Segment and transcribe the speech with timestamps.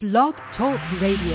[0.00, 1.34] Blog Talk Radio.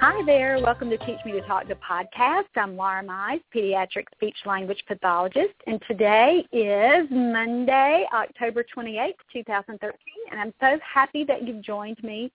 [0.00, 0.58] Hi there.
[0.58, 2.44] Welcome to Teach Me to Talk, the podcast.
[2.56, 9.92] I'm Laura Mize, pediatric speech language pathologist, and today is Monday, October 28th, 2013,
[10.30, 12.32] and I'm so happy that you've joined me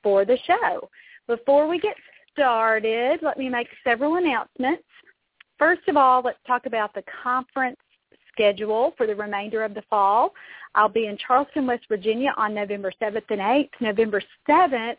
[0.00, 0.88] for the show.
[1.26, 1.96] Before we get
[2.36, 4.84] started, let me make several announcements.
[5.58, 7.78] First of all, let's talk about the conference
[8.30, 10.34] schedule for the remainder of the fall.
[10.74, 13.70] I'll be in Charleston, West Virginia on November 7th and 8th.
[13.80, 14.96] November 7th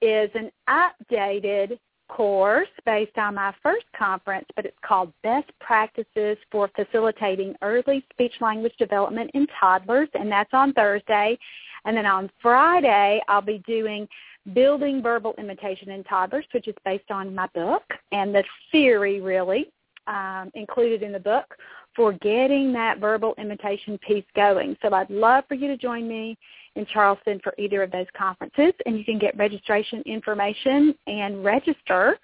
[0.00, 1.78] is an updated
[2.08, 8.34] course based on my first conference, but it's called Best Practices for Facilitating Early Speech
[8.40, 11.36] Language Development in Toddlers, and that's on Thursday.
[11.84, 14.08] And then on Friday, I'll be doing
[14.54, 19.70] Building Verbal Imitation in Toddlers, which is based on my book and the theory really
[20.06, 21.54] um, included in the book
[21.94, 24.76] for getting that verbal imitation piece going.
[24.82, 26.38] So I'd love for you to join me
[26.76, 32.18] in Charleston for either of those conferences, and you can get registration information and register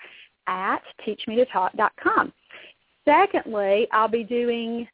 [0.46, 2.32] at teachmetotalk.com.
[3.04, 4.86] Secondly, I'll be doing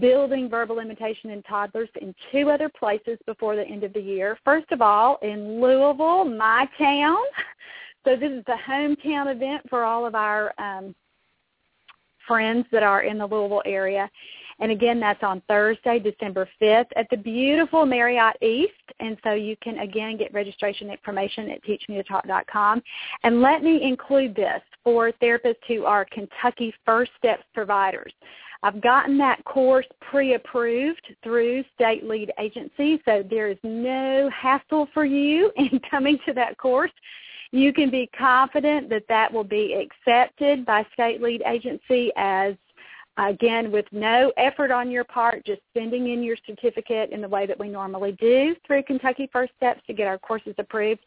[0.00, 4.38] building verbal imitation in toddlers in two other places before the end of the year.
[4.44, 7.16] First of all, in Louisville, my town.
[8.04, 10.94] So this is the hometown event for all of our um,
[12.26, 14.08] friends that are in the Louisville area.
[14.60, 18.72] And again, that's on Thursday, December 5th at the beautiful Marriott East.
[18.98, 22.82] And so you can, again, get registration information at teachmetotalk.com.
[23.22, 28.12] And let me include this for therapists who are Kentucky First Steps providers.
[28.62, 35.04] I've gotten that course pre-approved through state lead agency, so there is no hassle for
[35.04, 36.92] you in coming to that course.
[37.50, 42.54] You can be confident that that will be accepted by state lead agency as
[43.18, 47.46] Again, with no effort on your part, just sending in your certificate in the way
[47.46, 51.00] that we normally do through Kentucky First Steps to get our courses approved.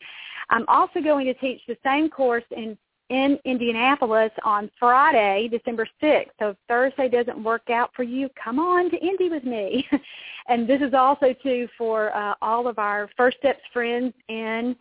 [0.49, 2.77] I'm also going to teach the same course in
[3.11, 6.29] in Indianapolis on Friday, December 6th.
[6.39, 9.85] So if Thursday doesn't work out for you, come on to Indy with me.
[10.47, 14.77] and this is also too for uh, all of our First Steps friends in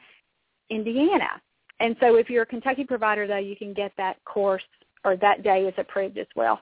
[0.71, 1.43] Indiana.
[1.81, 4.63] And so if you're a Kentucky provider, though, you can get that course
[5.05, 6.61] or that day is approved as well.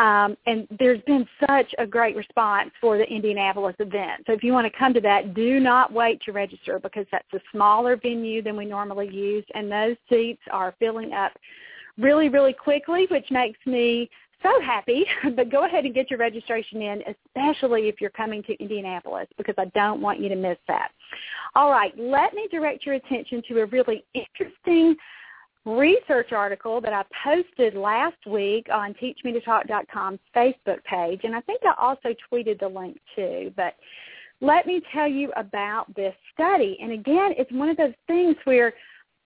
[0.00, 4.22] Um, and there's been such a great response for the Indianapolis event.
[4.26, 7.30] So if you want to come to that, do not wait to register because that's
[7.34, 11.32] a smaller venue than we normally use, and those seats are filling up
[11.98, 14.08] really, really quickly, which makes me
[14.42, 15.04] so happy.
[15.36, 17.02] but go ahead and get your registration in,
[17.36, 20.92] especially if you're coming to Indianapolis, because I don't want you to miss that.
[21.54, 24.96] All right, let me direct your attention to a really interesting
[25.76, 31.74] research article that I posted last week on teachmetotalk.com's Facebook page, and I think I
[31.78, 33.52] also tweeted the link too.
[33.56, 33.74] But
[34.40, 36.78] let me tell you about this study.
[36.82, 38.72] And again, it's one of those things where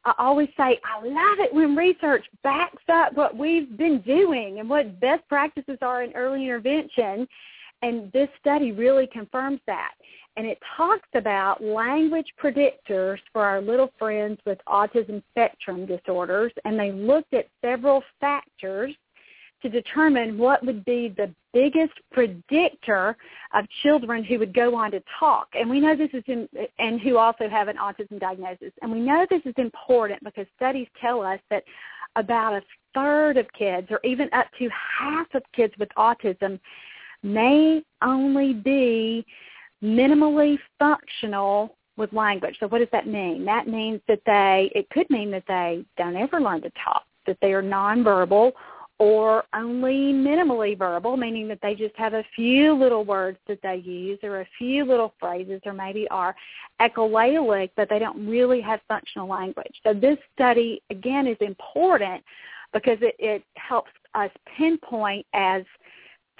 [0.04, 4.68] I always say, I love it when research backs up what we've been doing and
[4.68, 7.26] what best practices are in early intervention.
[7.84, 9.92] And this study really confirms that
[10.36, 16.78] and it talks about language predictors for our little friends with autism spectrum disorders, and
[16.78, 18.92] they looked at several factors
[19.62, 23.16] to determine what would be the biggest predictor
[23.54, 25.48] of children who would go on to talk.
[25.54, 28.72] And we know this is in, and who also have an autism diagnosis.
[28.82, 31.62] And we know this is important because studies tell us that
[32.16, 32.62] about a
[32.92, 34.68] third of kids or even up to
[34.98, 36.58] half of kids with autism
[37.24, 39.24] may only be
[39.82, 42.56] minimally functional with language.
[42.60, 43.44] So what does that mean?
[43.44, 47.38] That means that they, it could mean that they don't ever learn to talk, that
[47.40, 48.52] they are nonverbal
[48.98, 53.76] or only minimally verbal, meaning that they just have a few little words that they
[53.76, 56.34] use or a few little phrases or maybe are
[56.80, 59.74] echolalic, but they don't really have functional language.
[59.82, 62.22] So this study, again, is important
[62.72, 65.64] because it, it helps us pinpoint as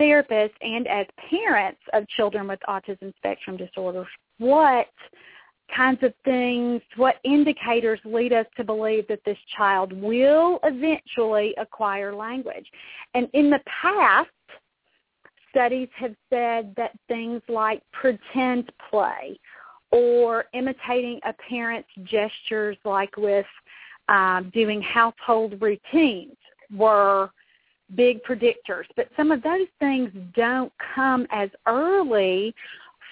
[0.00, 4.06] therapists and as parents of children with autism spectrum disorders,
[4.38, 4.88] what
[5.74, 12.14] kinds of things, what indicators lead us to believe that this child will eventually acquire
[12.14, 12.66] language.
[13.14, 14.28] And in the past,
[15.50, 19.38] studies have said that things like pretend play
[19.92, 23.46] or imitating a parent's gestures like with
[24.08, 26.36] um, doing household routines
[26.76, 27.30] were
[27.94, 28.84] big predictors.
[28.96, 32.54] But some of those things don't come as early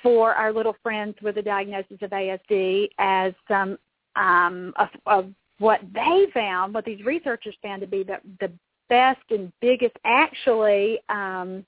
[0.03, 3.79] for our little friends with a diagnosis of ASD as some
[4.17, 5.27] um, of, of
[5.59, 8.53] what they found, what these researchers found to be the, the
[8.89, 11.65] best and biggest actually um,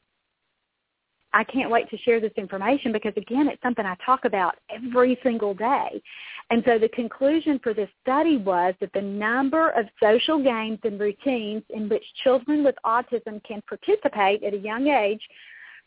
[1.34, 5.18] I can't wait to share this information because again, it's something I talk about every
[5.22, 6.00] single day.
[6.50, 10.98] And so the conclusion for this study was that the number of social games and
[11.00, 15.20] routines in which children with autism can participate at a young age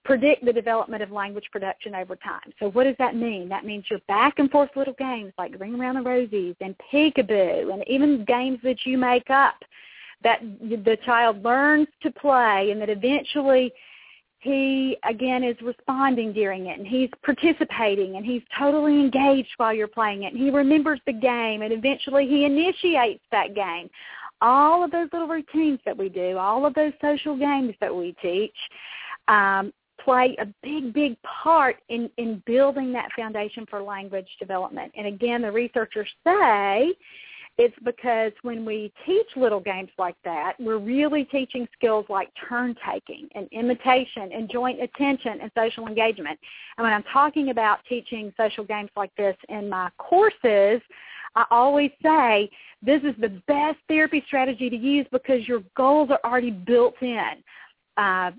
[0.03, 2.51] predict the development of language production over time.
[2.59, 3.49] So what does that mean?
[3.49, 7.73] That means your back and forth little games like Ring Around the Rosies and Peekaboo
[7.73, 9.55] and even games that you make up
[10.23, 13.71] that the child learns to play and that eventually
[14.47, 19.87] he again is responding during it and he's participating and he's totally engaged while you're
[19.87, 23.89] playing it and he remembers the game and eventually he initiates that game.
[24.41, 28.15] All of those little routines that we do all of those social games that we
[28.21, 28.55] teach
[29.27, 34.93] um, play a big big part in in building that foundation for language development.
[34.95, 36.93] And again the researchers say
[37.57, 42.75] it's because when we teach little games like that, we're really teaching skills like turn
[42.87, 46.39] taking and imitation and joint attention and social engagement.
[46.77, 50.81] And when I'm talking about teaching social games like this in my courses,
[51.35, 52.49] I always say
[52.83, 57.43] this is the best therapy strategy to use because your goals are already built in.
[57.97, 58.31] Uh,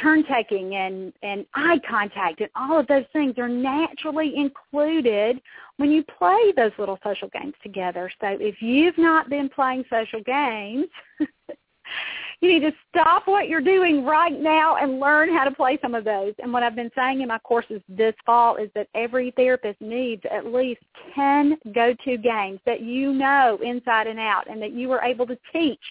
[0.00, 5.40] turn taking and, and eye contact and all of those things are naturally included
[5.76, 8.10] when you play those little social games together.
[8.20, 10.86] So if you've not been playing social games,
[12.40, 15.94] you need to stop what you're doing right now and learn how to play some
[15.94, 16.32] of those.
[16.42, 20.22] And what I've been saying in my courses this fall is that every therapist needs
[20.30, 20.80] at least
[21.14, 25.38] 10 go-to games that you know inside and out and that you are able to
[25.52, 25.82] teach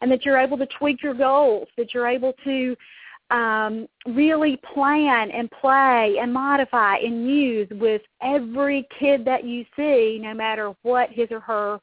[0.00, 2.76] and that you're able to tweak your goals, that you're able to
[3.32, 10.20] um, really plan and play and modify and use with every kid that you see,
[10.22, 11.80] no matter what his or her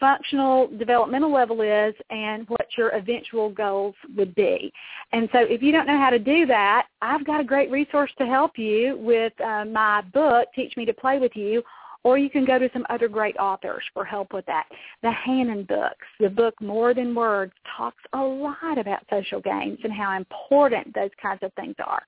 [0.00, 4.72] functional developmental level is and what your eventual goals would be.
[5.12, 8.10] And so if you don't know how to do that, I've got a great resource
[8.18, 11.62] to help you with uh, my book, Teach Me to Play With You,
[12.04, 14.66] or you can go to some other great authors for help with that.
[15.02, 19.92] The Hanen books, the book More Than Words, talks a lot about social games and
[19.92, 22.02] how important those kinds of things are.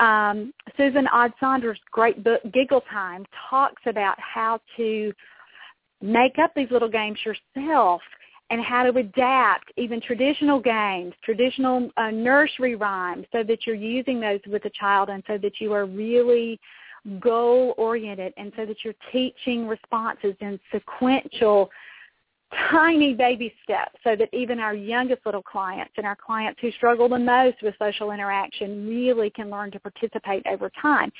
[0.00, 5.12] Um, Susan Aud Sonders' great book, Giggle Time, talks about how to
[6.00, 8.00] make up these little games yourself
[8.50, 14.20] and how to adapt even traditional games, traditional uh, nursery rhymes, so that you're using
[14.20, 16.58] those with a child and so that you are really
[17.20, 21.70] goal oriented and so that you're teaching responses in sequential
[22.70, 27.08] tiny baby steps so that even our youngest little clients and our clients who struggle
[27.08, 31.12] the most with social interaction really can learn to participate over time.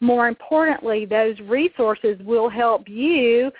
[0.00, 3.50] More importantly, those resources will help you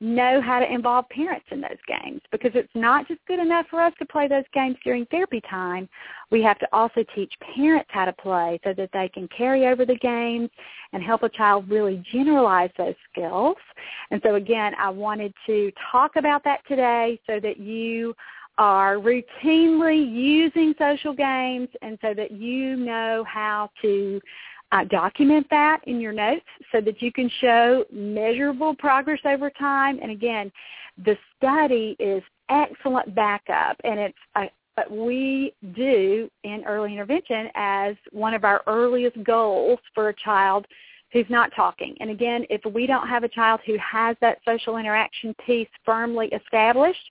[0.00, 3.80] know how to involve parents in those games because it's not just good enough for
[3.80, 5.88] us to play those games during therapy time.
[6.30, 9.86] We have to also teach parents how to play so that they can carry over
[9.86, 10.50] the games
[10.92, 13.56] and help a child really generalize those skills.
[14.10, 18.14] And so again, I wanted to talk about that today so that you
[18.58, 24.20] are routinely using social games and so that you know how to
[24.72, 29.98] uh, document that in your notes so that you can show measurable progress over time.
[30.02, 30.50] And again,
[31.04, 34.50] the study is excellent backup, and it's a,
[34.90, 40.66] we do in early intervention as one of our earliest goals for a child
[41.12, 41.96] who's not talking.
[42.00, 46.28] And again, if we don't have a child who has that social interaction piece firmly
[46.28, 47.10] established,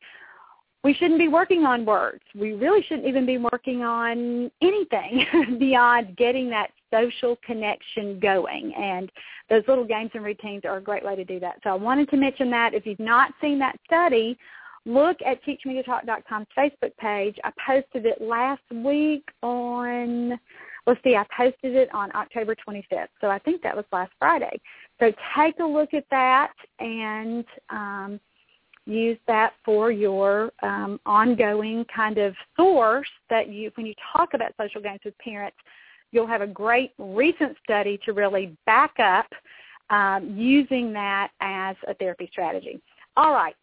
[0.84, 2.22] we shouldn't be working on words.
[2.36, 8.74] We really shouldn't even be working on anything beyond getting that social connection going.
[8.76, 9.12] And
[9.50, 11.60] those little games and routines are a great way to do that.
[11.64, 12.74] So I wanted to mention that.
[12.74, 14.38] If you've not seen that study,
[14.86, 17.38] look at teachmetotalk.com's Facebook page.
[17.44, 20.40] I posted it last week on,
[20.86, 23.08] let's see, I posted it on October 25th.
[23.20, 24.62] So I think that was last Friday.
[25.00, 28.20] So take a look at that and um,
[28.86, 34.52] use that for your um, ongoing kind of source that you, when you talk about
[34.62, 35.58] social games with parents,
[36.16, 39.28] you'll have a great recent study to really back up
[39.90, 42.82] um, using that as a therapy strategy.
[43.18, 43.56] All right.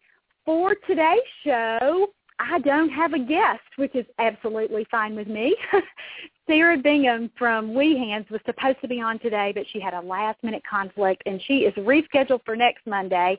[0.45, 2.07] For today's show,
[2.39, 5.55] I don't have a guest, which is absolutely fine with me.
[6.47, 10.43] Sarah Bingham from WeeHands was supposed to be on today, but she had a last
[10.43, 13.37] minute conflict and she is rescheduled for next Monday.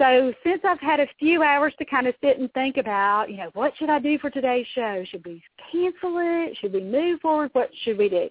[0.00, 3.36] So since I've had a few hours to kind of sit and think about, you
[3.36, 5.04] know, what should I do for today's show?
[5.10, 6.56] Should we cancel it?
[6.58, 7.50] Should we move forward?
[7.52, 8.30] What should we do?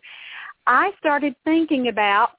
[0.65, 2.31] I started thinking about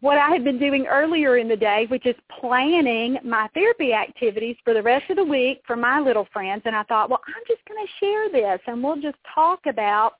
[0.00, 4.56] what I had been doing earlier in the day, which is planning my therapy activities
[4.64, 6.62] for the rest of the week for my little friends.
[6.64, 10.14] And I thought, well, I'm just going to share this and we'll just talk about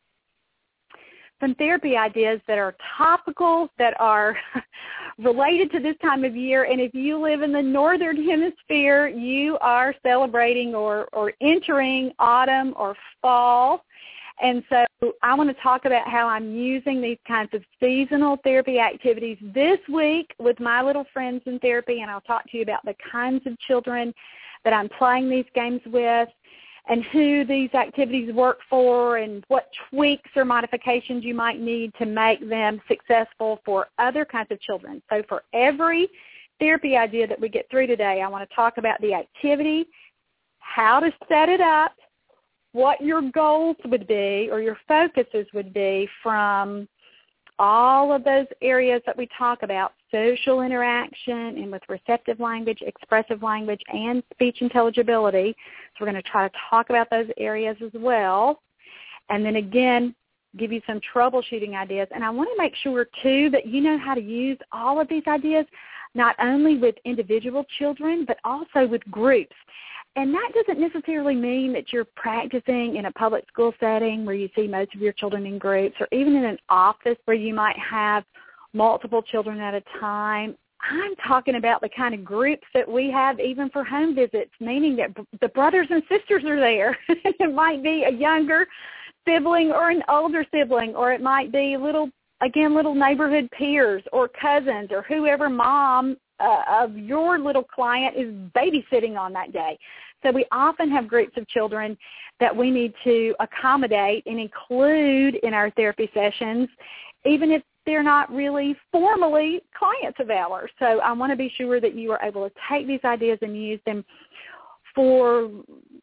[1.40, 4.37] some therapy ideas that are topical, that are
[5.19, 6.65] related to this time of year.
[6.65, 12.75] And if you live in the northern hemisphere, you are celebrating or, or entering autumn
[12.77, 13.85] or fall.
[14.41, 14.87] And so
[15.23, 19.79] I want to talk about how I'm using these kinds of seasonal therapy activities this
[19.93, 23.45] week with my little friends in therapy, and I'll talk to you about the kinds
[23.47, 24.15] of children
[24.65, 26.29] that I'm playing these games with
[26.88, 32.07] and who these activities work for and what tweaks or modifications you might need to
[32.07, 35.02] make them successful for other kinds of children.
[35.11, 36.09] So for every
[36.59, 39.87] therapy idea that we get through today, I want to talk about the activity,
[40.61, 41.92] how to set it up,
[42.73, 46.88] what your goals would be or your focuses would be from
[47.59, 53.43] all of those areas that we talk about, social interaction and with receptive language, expressive
[53.43, 55.55] language, and speech intelligibility.
[55.95, 58.62] So we're going to try to talk about those areas as well.
[59.29, 60.15] And then again,
[60.57, 62.09] give you some troubleshooting ideas.
[62.15, 65.09] And I want to make sure too that you know how to use all of
[65.09, 65.67] these ideas
[66.15, 69.55] not only with individual children, but also with groups.
[70.17, 74.49] And that doesn't necessarily mean that you're practicing in a public school setting where you
[74.57, 77.79] see most of your children in groups or even in an office where you might
[77.79, 78.25] have
[78.73, 80.57] multiple children at a time.
[80.81, 84.97] I'm talking about the kind of groups that we have even for home visits, meaning
[84.97, 85.11] that
[85.41, 86.97] the brothers and sisters are there.
[87.09, 88.67] it might be a younger
[89.27, 92.11] sibling or an older sibling, or it might be little,
[92.41, 98.33] again, little neighborhood peers or cousins or whoever mom uh, of your little client is
[98.57, 99.77] babysitting on that day.
[100.23, 101.97] So we often have groups of children
[102.41, 106.69] that we need to accommodate and include in our therapy sessions,
[107.25, 110.71] even if they're not really formally clients of ours.
[110.78, 113.57] So I want to be sure that you are able to take these ideas and
[113.57, 114.04] use them
[114.95, 115.50] for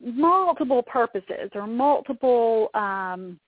[0.01, 3.39] multiple purposes or multiple um,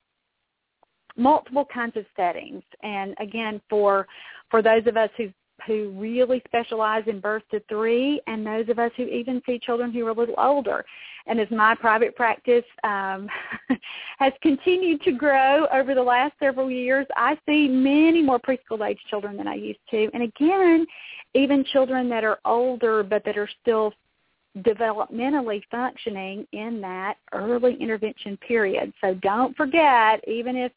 [1.18, 2.62] multiple kinds of settings.
[2.84, 4.06] And again, for
[4.52, 5.30] for those of us who
[5.66, 9.92] who really specialize in birth to three and those of us who even see children
[9.92, 10.86] who are a little older.
[11.28, 13.28] And as my private practice um,
[14.20, 19.00] has continued to grow over the last several years, I see many more preschool age
[19.10, 20.10] children than I used to.
[20.14, 20.86] And again,
[21.34, 23.94] even children that are older but that are still
[24.60, 28.92] developmentally functioning in that early intervention period.
[29.02, 30.72] So don't forget, even if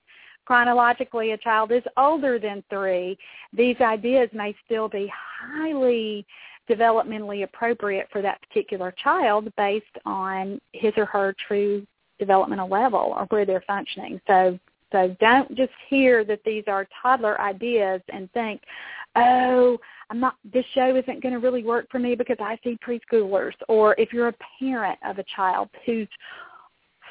[0.44, 3.16] chronologically a child is older than three,
[3.52, 6.26] these ideas may still be highly
[6.68, 11.86] developmentally appropriate for that particular child based on his or her true
[12.18, 14.20] developmental level or where they're functioning.
[14.26, 14.58] So
[14.92, 18.60] so don't just hear that these are toddler ideas and think,
[19.16, 19.78] oh,
[20.10, 23.54] I'm not, this show isn't going to really work for me because I see preschoolers.
[23.68, 26.08] Or if you're a parent of a child who's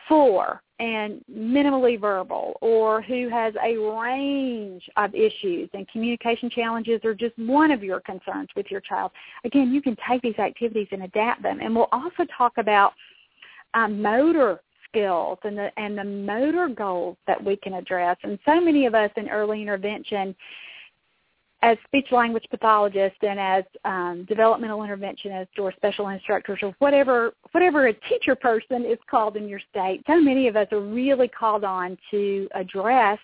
[0.08, 7.14] four and minimally verbal or who has a range of issues and communication challenges are
[7.14, 9.12] just one of your concerns with your child,
[9.44, 11.60] again, you can take these activities and adapt them.
[11.62, 12.94] And we'll also talk about
[13.74, 18.18] um, motor skills and the and the motor goals that we can address.
[18.24, 20.36] And so many of us in early intervention
[21.62, 27.88] as speech language pathologists and as um, developmental interventionists or special instructors or whatever whatever
[27.88, 31.63] a teacher person is called in your state, so many of us are really called
[31.63, 33.20] on to address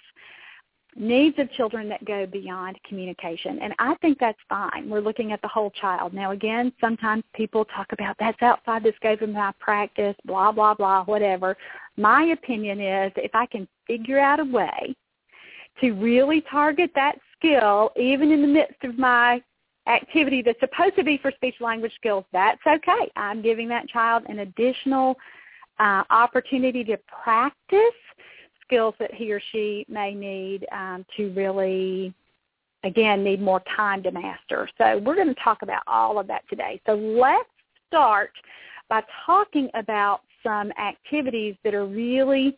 [0.97, 3.59] needs of children that go beyond communication.
[3.61, 4.89] And I think that's fine.
[4.89, 6.13] We're looking at the whole child.
[6.13, 10.73] Now again, sometimes people talk about that's outside the scope of my practice, blah, blah,
[10.73, 11.57] blah, whatever.
[11.97, 14.95] My opinion is if I can figure out a way
[15.81, 19.41] to really target that skill, even in the midst of my
[19.87, 23.11] activity that's supposed to be for speech language skills, that's okay.
[23.15, 25.15] I'm giving that child an additional
[25.79, 27.79] uh, opportunity to practice
[28.65, 32.13] skills that he or she may need um, to really,
[32.83, 34.67] again, need more time to master.
[34.77, 36.81] So we're going to talk about all of that today.
[36.85, 37.49] So let's
[37.87, 38.31] start
[38.89, 42.55] by talking about some activities that are really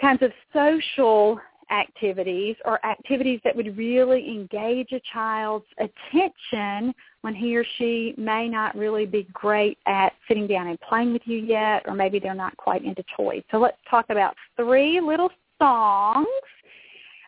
[0.00, 1.38] kinds of social
[1.70, 8.48] activities or activities that would really engage a child's attention when he or she may
[8.48, 12.34] not really be great at sitting down and playing with you yet or maybe they're
[12.34, 13.42] not quite into toys.
[13.50, 16.26] So let's talk about three little songs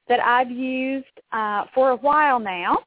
[0.08, 2.78] that I've used uh, for a while now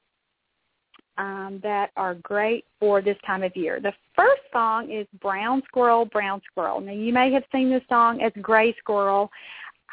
[1.19, 3.79] um, that are great for this time of year.
[3.81, 6.79] The first song is Brown Squirrel, Brown Squirrel.
[6.79, 9.29] Now you may have seen this song as Gray Squirrel.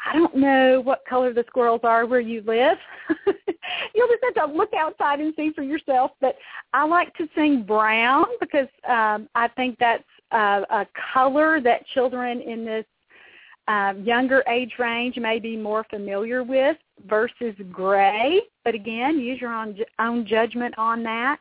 [0.05, 2.77] I don't know what color the squirrels are where you live.
[3.95, 6.11] You'll just have to look outside and see for yourself.
[6.21, 6.35] But
[6.73, 12.41] I like to sing brown because um, I think that's uh, a color that children
[12.41, 12.85] in this
[13.67, 16.77] uh, younger age range may be more familiar with
[17.07, 18.41] versus gray.
[18.63, 21.39] But again, use your own, own judgment on that.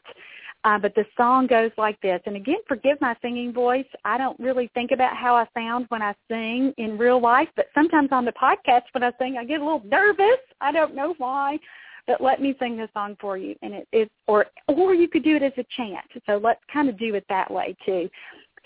[0.66, 2.20] Uh, but the song goes like this.
[2.26, 3.86] And again, forgive my singing voice.
[4.04, 7.66] I don't really think about how I sound when I sing in real life, but
[7.72, 10.40] sometimes on the podcast when I sing, I get a little nervous.
[10.60, 11.60] I don't know why.
[12.08, 15.22] But let me sing this song for you, and it is, or or you could
[15.22, 16.06] do it as a chant.
[16.26, 18.08] So let's kind of do it that way too.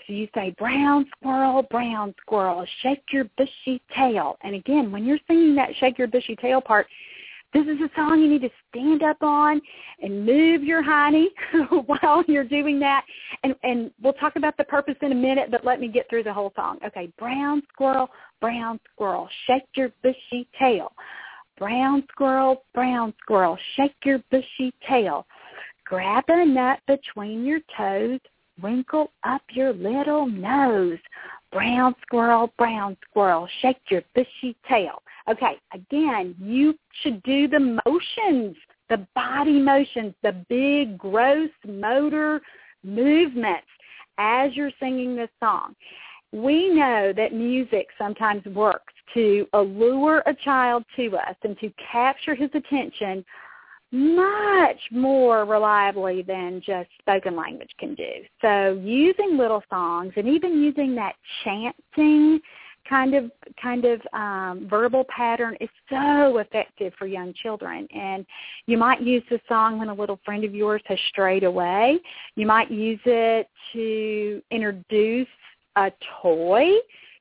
[0.07, 4.37] So you say, brown squirrel, brown squirrel, shake your bushy tail.
[4.41, 6.87] And again, when you're singing that shake your bushy tail part,
[7.53, 9.61] this is a song you need to stand up on
[10.01, 11.27] and move your hiney
[11.85, 13.03] while you're doing that.
[13.43, 16.23] And, and we'll talk about the purpose in a minute, but let me get through
[16.23, 16.79] the whole song.
[16.85, 20.93] Okay, brown squirrel, brown squirrel, shake your bushy tail.
[21.57, 25.25] Brown squirrel, brown squirrel, shake your bushy tail.
[25.85, 28.19] Grab a nut between your toes,
[28.61, 30.99] wrinkle up your little nose.
[31.51, 35.03] Brown squirrel, brown squirrel, shake your bushy tail.
[35.29, 38.55] Okay, again, you should do the motions,
[38.89, 42.41] the body motions, the big, gross motor
[42.83, 43.67] movements
[44.17, 45.75] as you're singing this song.
[46.31, 52.35] We know that music sometimes works to allure a child to us and to capture
[52.35, 53.25] his attention
[53.91, 58.11] much more reliably than just spoken language can do.
[58.41, 62.39] So using little songs and even using that chanting
[62.87, 67.87] kind of kind of um, verbal pattern is so effective for young children.
[67.93, 68.25] And
[68.65, 71.99] you might use the song when a little friend of yours has strayed away.
[72.35, 75.27] You might use it to introduce
[75.75, 76.71] a toy.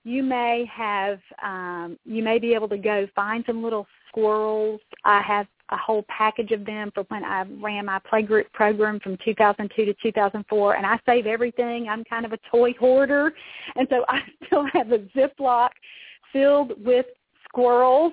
[0.05, 4.81] You may have um, you may be able to go find some little squirrels.
[5.05, 9.17] I have a whole package of them for when I ran my playgroup program from
[9.25, 11.89] 2002 to 2004, and I save everything.
[11.89, 13.33] I'm kind of a toy hoarder,
[13.77, 15.71] and so I still have a Ziploc
[16.33, 17.07] filled with
[17.49, 18.13] squirrels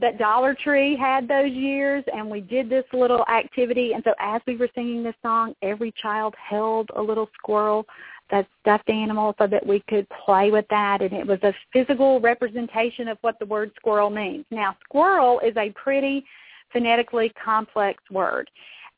[0.00, 3.92] that Dollar Tree had those years, and we did this little activity.
[3.92, 7.86] And so as we were singing this song, every child held a little squirrel
[8.30, 12.20] that stuffed animal so that we could play with that and it was a physical
[12.20, 14.44] representation of what the word squirrel means.
[14.50, 16.24] Now squirrel is a pretty
[16.74, 18.50] phonetically complex word.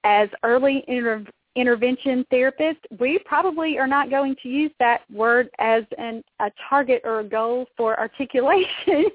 [0.02, 1.24] As early inter-
[1.56, 7.02] intervention therapists, we probably are not going to use that word as an, a target
[7.04, 8.66] or a goal for articulation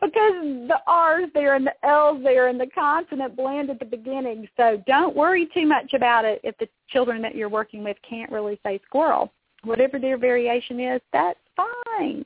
[0.00, 0.34] because
[0.68, 4.48] the R's there and the L's there and the consonant blend at the beginning.
[4.56, 8.30] So don't worry too much about it if the children that you're working with can't
[8.30, 9.32] really say squirrel.
[9.62, 12.24] Whatever their variation is, that's fine.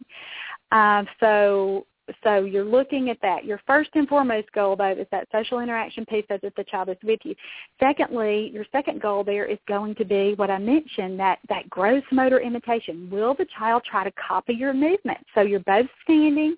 [0.73, 1.87] Uh, so
[2.23, 3.45] so you're looking at that.
[3.45, 6.89] Your first and foremost goal, though, is that social interaction piece so if the child
[6.89, 7.35] is with you.
[7.79, 12.03] Secondly, your second goal there is going to be what I mentioned, that, that gross
[12.13, 13.09] motor imitation.
[13.11, 15.19] Will the child try to copy your movement?
[15.35, 16.57] So you're both standing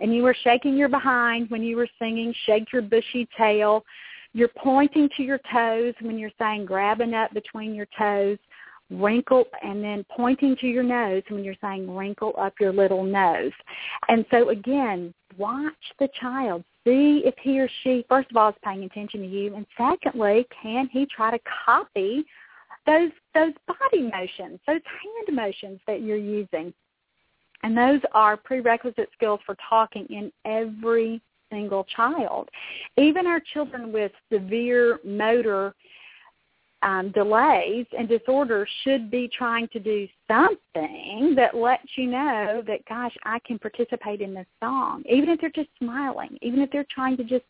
[0.00, 3.84] and you are shaking your behind when you were singing Shake Your Bushy Tail.
[4.32, 8.38] You're pointing to your toes when you're saying grab a nut between your toes
[8.90, 13.52] wrinkle and then pointing to your nose when you're saying wrinkle up your little nose.
[14.08, 16.64] And so again, watch the child.
[16.84, 19.54] See if he or she, first of all, is paying attention to you.
[19.54, 22.24] And secondly, can he try to copy
[22.86, 26.74] those those body motions, those hand motions that you're using?
[27.62, 32.50] And those are prerequisite skills for talking in every single child.
[32.98, 35.74] Even our children with severe motor
[36.84, 42.84] um, delays and disorders should be trying to do something that lets you know that,
[42.86, 46.86] gosh, I can participate in this song, even if they're just smiling, even if they're
[46.94, 47.44] trying to just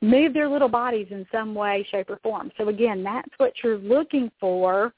[0.00, 2.50] move their little bodies in some way, shape, or form.
[2.58, 4.92] So again, that's what you're looking for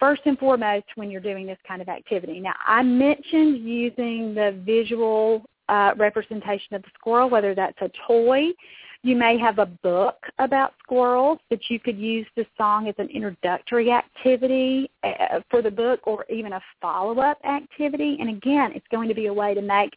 [0.00, 2.40] first and foremost when you're doing this kind of activity.
[2.40, 8.50] Now, I mentioned using the visual uh, representation of the squirrel, whether that's a toy
[9.08, 13.08] you may have a book about squirrels that you could use this song as an
[13.08, 18.18] introductory activity uh, for the book or even a follow-up activity.
[18.20, 19.94] And again, it's going to be a way to make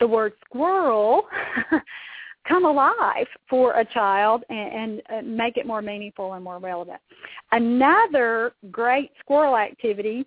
[0.00, 1.24] the word squirrel
[2.48, 7.00] come alive for a child and, and make it more meaningful and more relevant.
[7.52, 10.26] Another great squirrel activity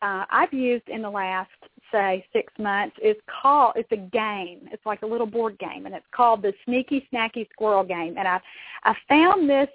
[0.00, 1.50] uh, I've used in the last
[1.92, 4.60] say six months is called it's a game.
[4.72, 8.16] It's like a little board game and it's called the Sneaky Snacky Squirrel Game.
[8.18, 8.40] And I
[8.84, 9.68] I found this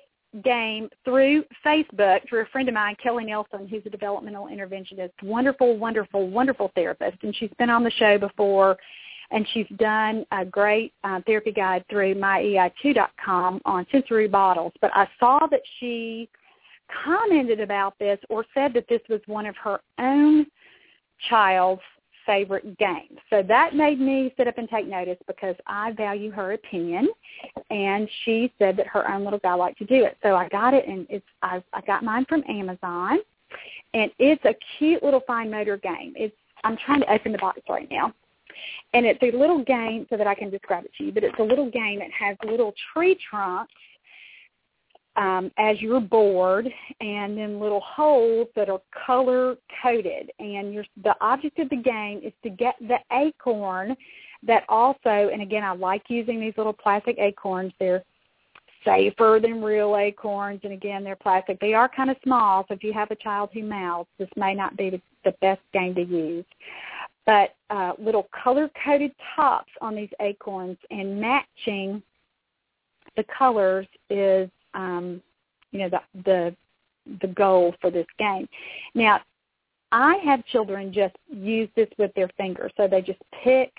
[0.43, 5.77] game through Facebook through a friend of mine, Kelly Nelson, who's a developmental interventionist, wonderful,
[5.77, 8.77] wonderful, wonderful therapist, and she's been on the show before.
[9.31, 14.71] and she's done a great uh, therapy guide through myei2.com on sensory bottles.
[14.79, 16.29] But I saw that she
[17.03, 20.45] commented about this or said that this was one of her own
[21.29, 21.81] child's
[22.27, 23.17] favorite games.
[23.31, 27.07] So that made me sit up and take notice because I value her opinion,
[27.71, 30.17] and she said that her own little guy liked to do it.
[30.21, 33.17] So I got it, and it's I, I got mine from Amazon,
[33.95, 36.13] and it's a cute little fine motor game.
[36.15, 38.13] It's I'm trying to open the box right now.
[38.93, 41.37] And it's a little game so that I can describe it to you, but it's
[41.39, 43.71] a little game that has little tree trunks
[45.17, 46.67] um, as your board
[47.01, 50.31] and then little holes that are color coded.
[50.39, 53.95] And your, the object of the game is to get the acorn
[54.43, 57.73] that also, and again, I like using these little plastic acorns.
[57.79, 58.03] They're
[58.85, 61.59] safer than real acorns, and again, they're plastic.
[61.59, 64.53] They are kind of small, so if you have a child who mouths, this may
[64.53, 65.01] not be the,
[65.41, 66.45] best game to use
[67.27, 72.01] but uh, little color-coded tops on these acorns and matching
[73.17, 75.21] the colors is, um,
[75.71, 76.55] you know, the, the
[77.21, 78.47] the goal for this game.
[78.93, 79.21] Now,
[79.91, 83.71] I have children just use this with their fingers, so they just pick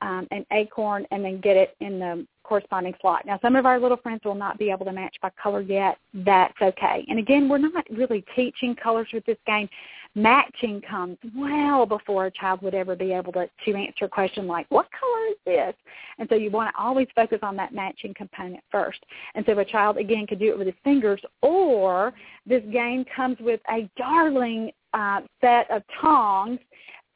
[0.00, 3.26] um, an acorn and then get it in the corresponding slot.
[3.26, 5.98] Now, some of our little friends will not be able to match by color yet.
[6.14, 7.04] That's okay.
[7.08, 9.68] And again, we're not really teaching colors with this game
[10.14, 14.46] matching comes well before a child would ever be able to, to answer a question
[14.46, 15.74] like, what color is this?
[16.18, 18.98] And so you want to always focus on that matching component first.
[19.34, 22.12] And so a child, again, could do it with his fingers, or
[22.46, 26.58] this game comes with a darling uh, set of tongs.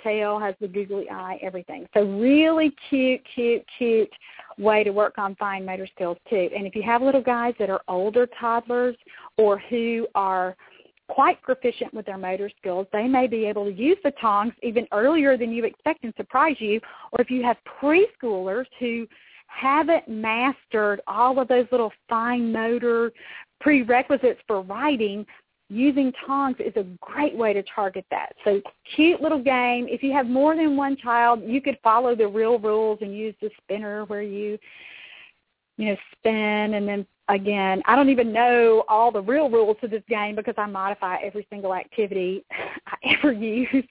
[0.03, 1.87] Tail has the googly eye, everything.
[1.95, 4.12] So really cute, cute, cute
[4.59, 6.49] way to work on fine motor skills too.
[6.55, 8.97] And if you have little guys that are older toddlers
[9.37, 10.57] or who are–
[11.09, 14.87] quite proficient with their motor skills, they may be able to use the tongs even
[14.93, 16.81] earlier than you expect and surprise you.
[17.12, 19.07] Or if you have preschoolers who
[19.47, 23.12] haven't mastered all of those little fine motor
[23.61, 25.27] prerequisites for writing,
[25.73, 28.35] using tongs is a great way to target that.
[28.45, 28.61] So
[28.95, 29.87] cute little game.
[29.89, 33.35] If you have more than one child, you could follow the real rules and use
[33.41, 34.59] the spinner where you
[35.79, 39.89] you know, spin and then again, I don't even know all the real rules to
[39.89, 42.45] this game because I modify every single activity
[42.87, 43.85] I ever use.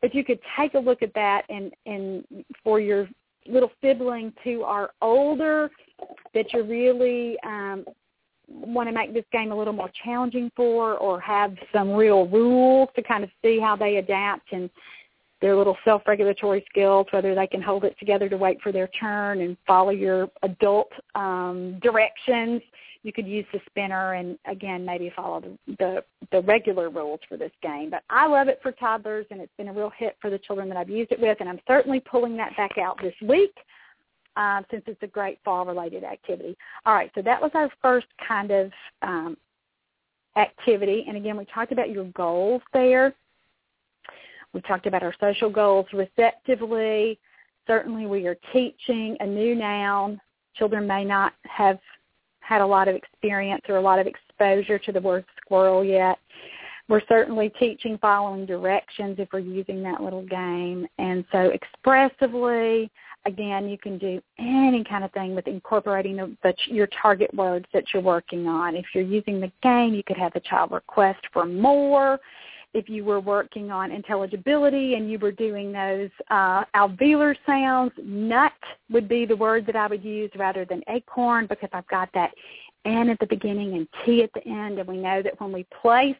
[0.00, 2.24] But you could take a look at that and, and
[2.64, 3.08] for your
[3.46, 5.70] little siblings who are older
[6.34, 7.84] that you're really um,
[8.48, 12.88] want to make this game a little more challenging for or have some real rules
[12.96, 14.70] to kind of see how they adapt and
[15.40, 19.42] their little self-regulatory skills, whether they can hold it together to wait for their turn
[19.42, 22.62] and follow your adult um, directions.
[23.02, 27.36] You could use the spinner and again maybe follow the, the the regular rules for
[27.36, 27.90] this game.
[27.90, 30.68] But I love it for toddlers and it's been a real hit for the children
[30.70, 33.54] that I've used it with, and I'm certainly pulling that back out this week.
[34.36, 36.54] Uh, since it's a great fall-related activity.
[36.84, 38.70] All right, so that was our first kind of
[39.00, 39.34] um,
[40.36, 41.06] activity.
[41.08, 43.14] And again, we talked about your goals there.
[44.52, 47.18] We talked about our social goals receptively.
[47.66, 50.20] Certainly we are teaching a new noun.
[50.54, 51.78] Children may not have
[52.40, 56.18] had a lot of experience or a lot of exposure to the word squirrel yet.
[56.88, 60.86] We're certainly teaching following directions if we're using that little game.
[60.98, 62.90] And so expressively,
[63.26, 67.66] again, you can do any kind of thing with incorporating the, the, your target words
[67.74, 68.76] that you're working on.
[68.76, 72.18] If you're using the game, you could have the child request for more
[72.76, 78.52] if you were working on intelligibility and you were doing those uh, alveolar sounds, nut
[78.90, 82.32] would be the word that I would use rather than acorn because I've got that
[82.84, 84.78] N at the beginning and T at the end.
[84.78, 86.16] And we know that when we place,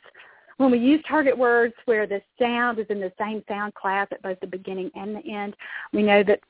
[0.56, 4.22] when we use target words where the sound is in the same sound class at
[4.22, 5.54] both the beginning and the end,
[5.92, 6.40] we know that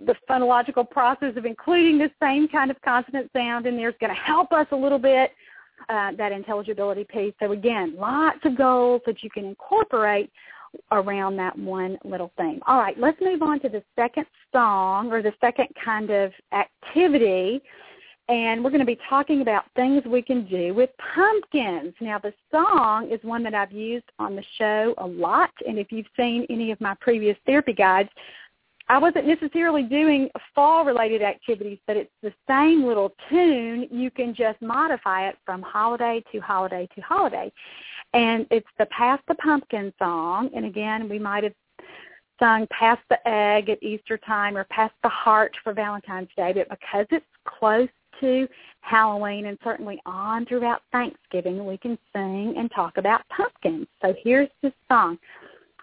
[0.00, 4.14] the phonological process of including the same kind of consonant sound in there is going
[4.14, 5.30] to help us a little bit
[5.88, 7.34] uh, that intelligibility piece.
[7.40, 10.30] So again, lots of goals that you can incorporate
[10.92, 12.60] around that one little thing.
[12.66, 17.62] All right, let's move on to the second song or the second kind of activity.
[18.28, 21.92] And we're going to be talking about things we can do with pumpkins.
[22.00, 25.50] Now, the song is one that I've used on the show a lot.
[25.68, 28.08] And if you've seen any of my previous therapy guides,
[28.88, 33.88] I wasn't necessarily doing fall-related activities, but it's the same little tune.
[33.90, 37.50] You can just modify it from holiday to holiday to holiday.
[38.12, 40.50] And it's the Pass the Pumpkin song.
[40.54, 41.54] And again, we might have
[42.38, 46.68] sung Pass the Egg at Easter time or Pass the Heart for Valentine's Day, but
[46.68, 47.88] because it's close
[48.20, 48.46] to
[48.80, 53.86] Halloween and certainly on throughout Thanksgiving, we can sing and talk about pumpkins.
[54.02, 55.18] So here's the song.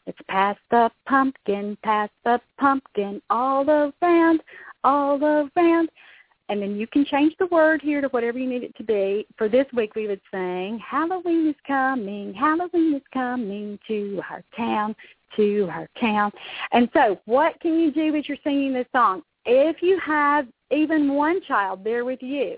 [0.08, 4.42] It's pass the pumpkin, pass the pumpkin, all around,
[4.84, 5.90] all around.
[6.50, 9.26] And then you can change the word here to whatever you need it to be.
[9.38, 14.96] For this week, we would sing, Halloween is coming, Halloween is coming to our town,
[15.38, 16.32] to our town.
[16.74, 19.22] And so what can you do as you're singing this song?
[19.46, 22.58] If you have even one child there with you,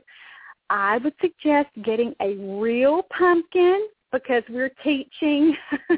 [0.69, 5.55] I would suggest getting a real pumpkin because we're teaching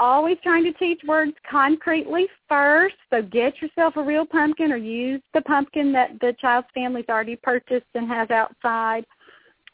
[0.00, 2.96] always trying to teach words concretely first.
[3.10, 7.36] So get yourself a real pumpkin or use the pumpkin that the child's family's already
[7.36, 9.04] purchased and has outside.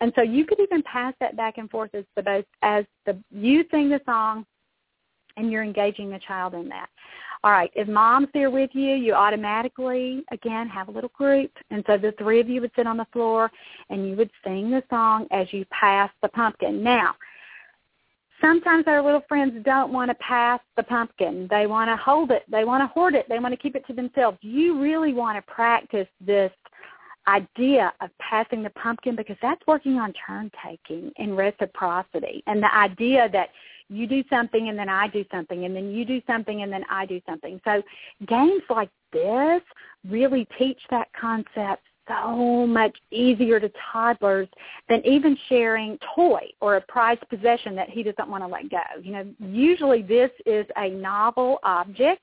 [0.01, 3.65] And so you could even pass that back and forth as the as the you
[3.71, 4.45] sing the song
[5.39, 6.89] and you're engaging the child in that.
[7.45, 11.53] All right, if mom's there with you, you automatically, again, have a little group.
[11.71, 13.51] And so the three of you would sit on the floor
[13.89, 16.83] and you would sing the song as you pass the pumpkin.
[16.83, 17.15] Now,
[18.41, 21.47] sometimes our little friends don't want to pass the pumpkin.
[21.51, 22.43] They want to hold it.
[22.51, 23.27] They want to hoard it.
[23.29, 24.39] They want to keep it to themselves.
[24.43, 26.53] You really want to practice this
[27.29, 32.73] idea of passing the pumpkin because that's working on turn taking and reciprocity and the
[32.73, 33.49] idea that
[33.89, 36.85] you do something and then I do something and then you do something and then
[36.91, 37.61] I do something.
[37.65, 37.83] So
[38.27, 39.63] games like this
[40.09, 44.49] really teach that concept so much easier to toddlers
[44.89, 48.83] than even sharing toy or a prized possession that he doesn't want to let go.
[49.03, 52.23] You know, usually this is a novel object,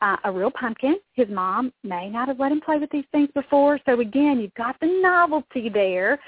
[0.00, 0.96] uh, a real pumpkin.
[1.14, 3.78] His mom may not have let him play with these things before.
[3.86, 6.18] So again, you've got the novelty there.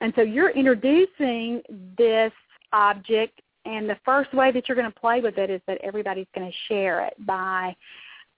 [0.00, 1.62] And so you're introducing
[1.98, 2.32] this
[2.72, 6.26] object and the first way that you're going to play with it is that everybody's
[6.34, 7.74] going to share it by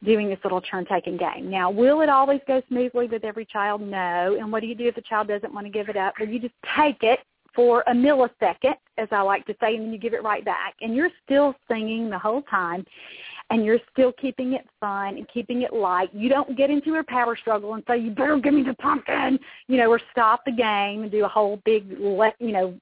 [0.05, 1.51] doing this little turn-taking game.
[1.51, 3.81] Now, will it always go smoothly with every child?
[3.81, 4.37] No.
[4.39, 6.15] And what do you do if the child doesn't want to give it up?
[6.19, 7.21] Well, you just take it
[7.55, 10.75] for a millisecond, as I like to say, and then you give it right back.
[10.81, 12.85] And you're still singing the whole time,
[13.51, 16.09] and you're still keeping it fun and keeping it light.
[16.15, 19.39] You don't get into a power struggle and say, you better give me the pumpkin,
[19.69, 22.75] you know, or stop the game and do a whole big, you know,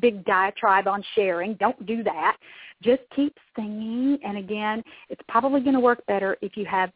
[0.00, 1.54] big diatribe on sharing.
[1.54, 2.36] Don't do that.
[2.82, 4.18] Just keep singing.
[4.24, 6.90] And again, it's probably going to work better if you have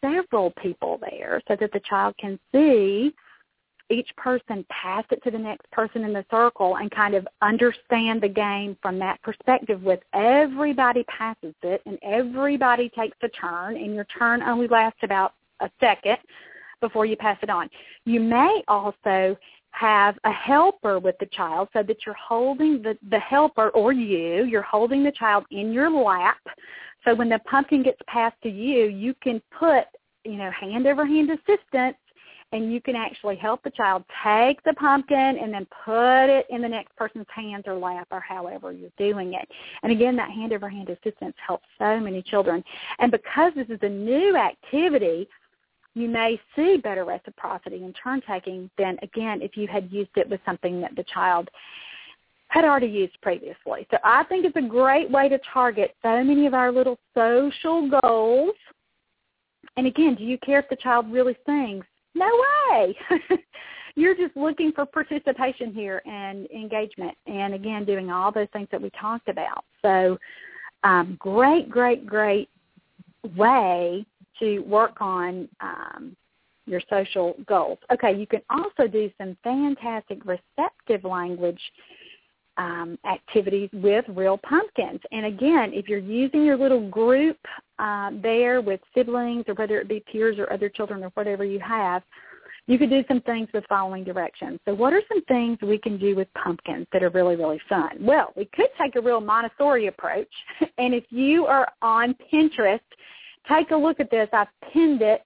[0.00, 3.12] several people there so that the child can see
[3.90, 8.20] each person pass it to the next person in the circle and kind of understand
[8.20, 13.94] the game from that perspective with everybody passes it and everybody takes a turn and
[13.94, 16.18] your turn only lasts about a second
[16.80, 17.68] before you pass it on.
[18.04, 19.36] You may also
[19.72, 24.44] have a helper with the child so that you're holding the, the helper or you,
[24.44, 26.38] you're holding the child in your lap.
[27.04, 29.84] So when the pumpkin gets passed to you, you can put,
[30.24, 31.96] you know, hand over hand assistance
[32.52, 36.62] and you can actually help the child take the pumpkin and then put it in
[36.62, 39.46] the next person's hands or lap or however you're doing it.
[39.82, 42.64] And again, that hand over hand assistance helps so many children.
[42.98, 45.28] And because this is a new activity,
[45.94, 50.28] you may see better reciprocity and turn taking than again if you had used it
[50.28, 51.48] with something that the child
[52.48, 53.86] had already used previously.
[53.90, 57.90] So I think it's a great way to target so many of our little social
[58.00, 58.54] goals.
[59.76, 61.84] And again, do you care if the child really sings?
[62.14, 62.30] No
[62.70, 62.96] way.
[63.96, 68.80] You're just looking for participation here and engagement and again doing all those things that
[68.80, 69.64] we talked about.
[69.82, 70.18] So
[70.84, 72.48] um, great, great, great
[73.36, 74.06] way
[74.40, 76.16] to work on um,
[76.66, 77.78] your social goals.
[77.92, 81.60] Okay, you can also do some fantastic receptive language
[82.58, 85.00] um, activities with real pumpkins.
[85.12, 87.38] And again, if you're using your little group
[87.78, 91.60] uh, there with siblings or whether it be peers or other children or whatever you
[91.60, 92.02] have,
[92.66, 94.60] you could do some things with following directions.
[94.66, 97.96] So what are some things we can do with pumpkins that are really, really fun?
[97.98, 100.28] Well, we could take a real Montessori approach.
[100.78, 102.78] And if you are on Pinterest
[103.48, 104.28] take a look at this.
[104.32, 105.22] I've pinned it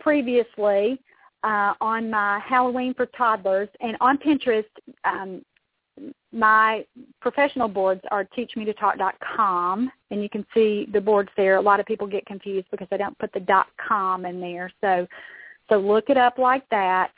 [0.00, 1.00] previously
[1.44, 4.64] uh, on my Halloween for toddlers, and on Pinterest,
[5.04, 5.42] um,
[6.32, 6.84] my
[7.20, 11.56] professional boards are teachmetotalk.com, and you can see the boards there.
[11.56, 14.72] A lot of people get confused because they don't put the .com in there.
[14.80, 15.06] So,
[15.68, 17.12] so look it up like that,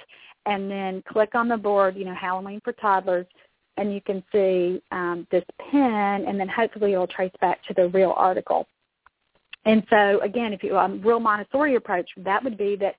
[0.46, 1.96] and then click on the board.
[1.96, 3.26] You know, Halloween for toddlers,
[3.76, 7.88] and you can see um, this pin, and then hopefully it'll trace back to the
[7.88, 8.66] real article.
[9.64, 12.96] And so again, if you um, real Montessori approach, that would be that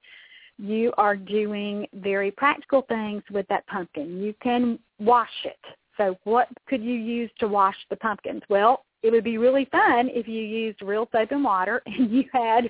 [0.57, 4.21] you are doing very practical things with that pumpkin.
[4.21, 5.59] You can wash it.
[5.97, 8.41] So what could you use to wash the pumpkins?
[8.49, 12.23] Well, it would be really fun if you used real soap and water and you
[12.33, 12.69] had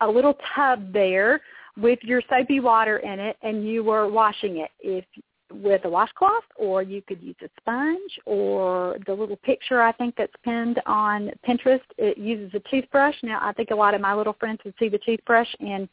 [0.00, 1.40] a little tub there
[1.76, 4.70] with your soapy water in it and you were washing it.
[4.80, 5.04] If
[5.52, 10.14] with a washcloth, or you could use a sponge, or the little picture I think
[10.16, 11.80] that's pinned on Pinterest.
[11.98, 13.16] It uses a toothbrush.
[13.22, 15.88] Now I think a lot of my little friends would see the toothbrush and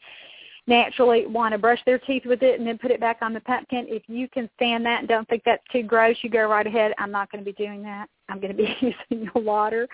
[0.66, 3.40] naturally want to brush their teeth with it and then put it back on the
[3.40, 3.86] pumpkin.
[3.88, 6.92] If you can stand that and don't think that's too gross, you go right ahead.
[6.98, 8.08] I'm not going to be doing that.
[8.28, 9.88] I'm going to be using the water.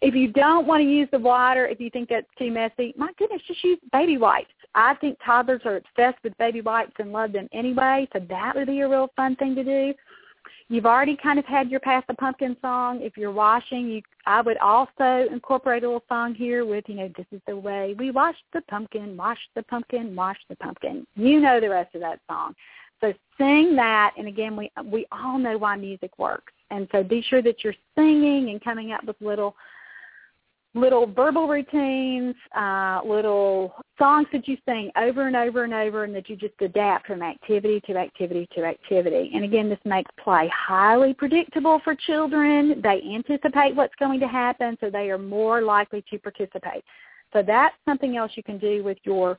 [0.00, 3.10] If you don't want to use the water, if you think that's too messy, my
[3.18, 4.52] goodness, just use baby wipes.
[4.76, 8.66] I think toddlers are obsessed with baby wipes and love them anyway, so that would
[8.66, 9.94] be a real fun thing to do.
[10.68, 13.00] You've already kind of had your Pass the Pumpkin song.
[13.00, 17.10] If you're washing, you I would also incorporate a little song here with, you know,
[17.16, 21.06] this is the way we wash the pumpkin, wash the pumpkin, wash the pumpkin.
[21.14, 22.54] You know the rest of that song.
[23.00, 26.52] So sing that and again we we all know why music works.
[26.70, 29.54] And so be sure that you're singing and coming up with little
[30.76, 36.14] little verbal routines, uh, little songs that you sing over and over and over and
[36.14, 39.30] that you just adapt from activity to activity to activity.
[39.34, 42.80] And again, this makes play highly predictable for children.
[42.82, 46.84] They anticipate what's going to happen, so they are more likely to participate.
[47.32, 49.38] So that's something else you can do with your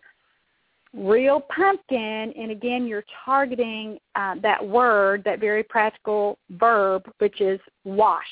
[0.94, 2.34] real pumpkin.
[2.36, 8.26] And again, you're targeting uh, that word, that very practical verb, which is wash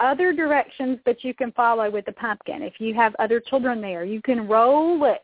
[0.00, 2.62] other directions that you can follow with the pumpkin.
[2.62, 5.22] If you have other children there, you can roll it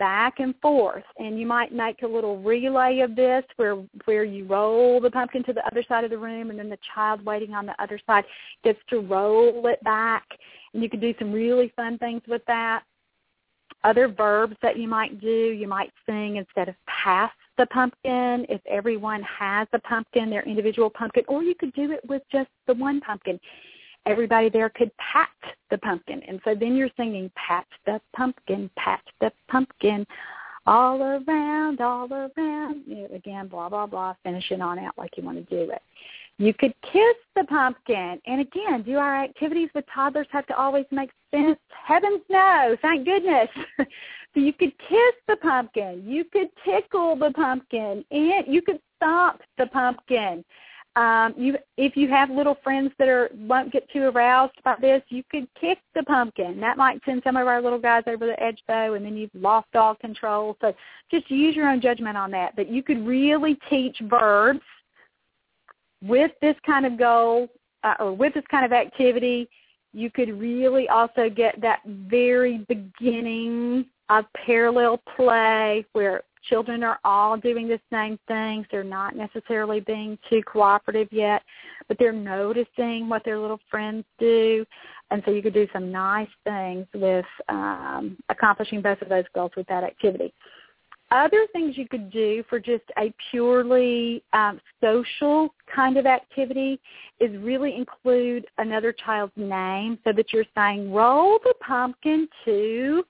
[0.00, 4.46] back and forth and you might make a little relay of this where where you
[4.46, 7.52] roll the pumpkin to the other side of the room and then the child waiting
[7.52, 8.24] on the other side
[8.64, 10.24] gets to roll it back.
[10.72, 12.82] And you can do some really fun things with that.
[13.84, 18.46] Other verbs that you might do you might sing instead of pass the pumpkin.
[18.48, 22.48] If everyone has a pumpkin their individual pumpkin or you could do it with just
[22.66, 23.38] the one pumpkin
[24.06, 25.28] everybody there could pat
[25.70, 26.22] the pumpkin.
[26.26, 30.06] And so then you're singing, pat the pumpkin, pat the pumpkin,
[30.66, 32.82] all around, all around.
[32.86, 35.82] You know, again, blah, blah, blah, finishing on out like you want to do it.
[36.38, 38.18] You could kiss the pumpkin.
[38.26, 41.58] And again, do our activities with toddlers have to always make sense?
[41.86, 43.48] Heavens no, thank goodness.
[43.78, 46.02] so you could kiss the pumpkin.
[46.06, 48.04] You could tickle the pumpkin.
[48.10, 50.42] And you could stomp the pumpkin.
[50.96, 55.02] Um, you, if you have little friends that are won't get too aroused by this,
[55.08, 56.60] you could kick the pumpkin.
[56.60, 59.30] That might send some of our little guys over the edge, though, and then you've
[59.34, 60.56] lost all control.
[60.60, 60.74] So
[61.10, 62.56] just use your own judgment on that.
[62.56, 64.60] But you could really teach verbs
[66.02, 67.48] with this kind of goal
[67.84, 69.48] uh, or with this kind of activity.
[69.92, 77.36] You could really also get that very beginning of parallel play where children are all
[77.36, 78.66] doing the same things.
[78.70, 81.42] They're not necessarily being too cooperative yet,
[81.88, 84.64] but they're noticing what their little friends do.
[85.10, 89.52] And so you could do some nice things with um, accomplishing both of those goals
[89.56, 90.32] with that activity.
[91.12, 96.80] Other things you could do for just a purely um, social kind of activity
[97.18, 103.04] is really include another child's name so that you're saying, roll the pumpkin to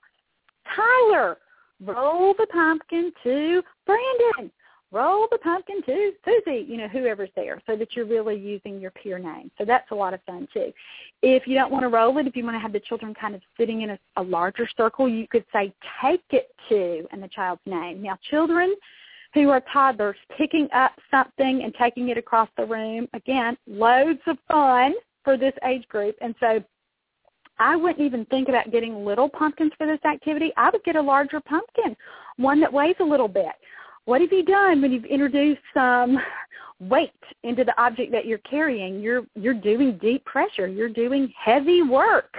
[0.75, 1.37] Tyler
[1.83, 4.51] roll the pumpkin to Brandon,
[4.91, 8.91] roll the pumpkin to Susie, you know, whoever's there, so that you're really using your
[8.91, 9.49] peer name.
[9.57, 10.71] So that's a lot of fun too.
[11.21, 13.35] If you don't want to roll it, if you want to have the children kind
[13.35, 17.29] of sitting in a, a larger circle, you could say take it to and the
[17.29, 18.01] child's name.
[18.01, 18.75] Now children
[19.33, 24.37] who are toddlers picking up something and taking it across the room, again, loads of
[24.47, 26.15] fun for this age group.
[26.19, 26.61] And so
[27.59, 30.51] I wouldn't even think about getting little pumpkins for this activity.
[30.57, 31.95] I would get a larger pumpkin,
[32.37, 33.51] one that weighs a little bit.
[34.05, 36.17] What have you done when you've introduced some
[36.79, 37.11] weight
[37.43, 38.99] into the object that you're carrying?
[38.99, 40.67] You're you're doing deep pressure.
[40.67, 42.33] You're doing heavy work.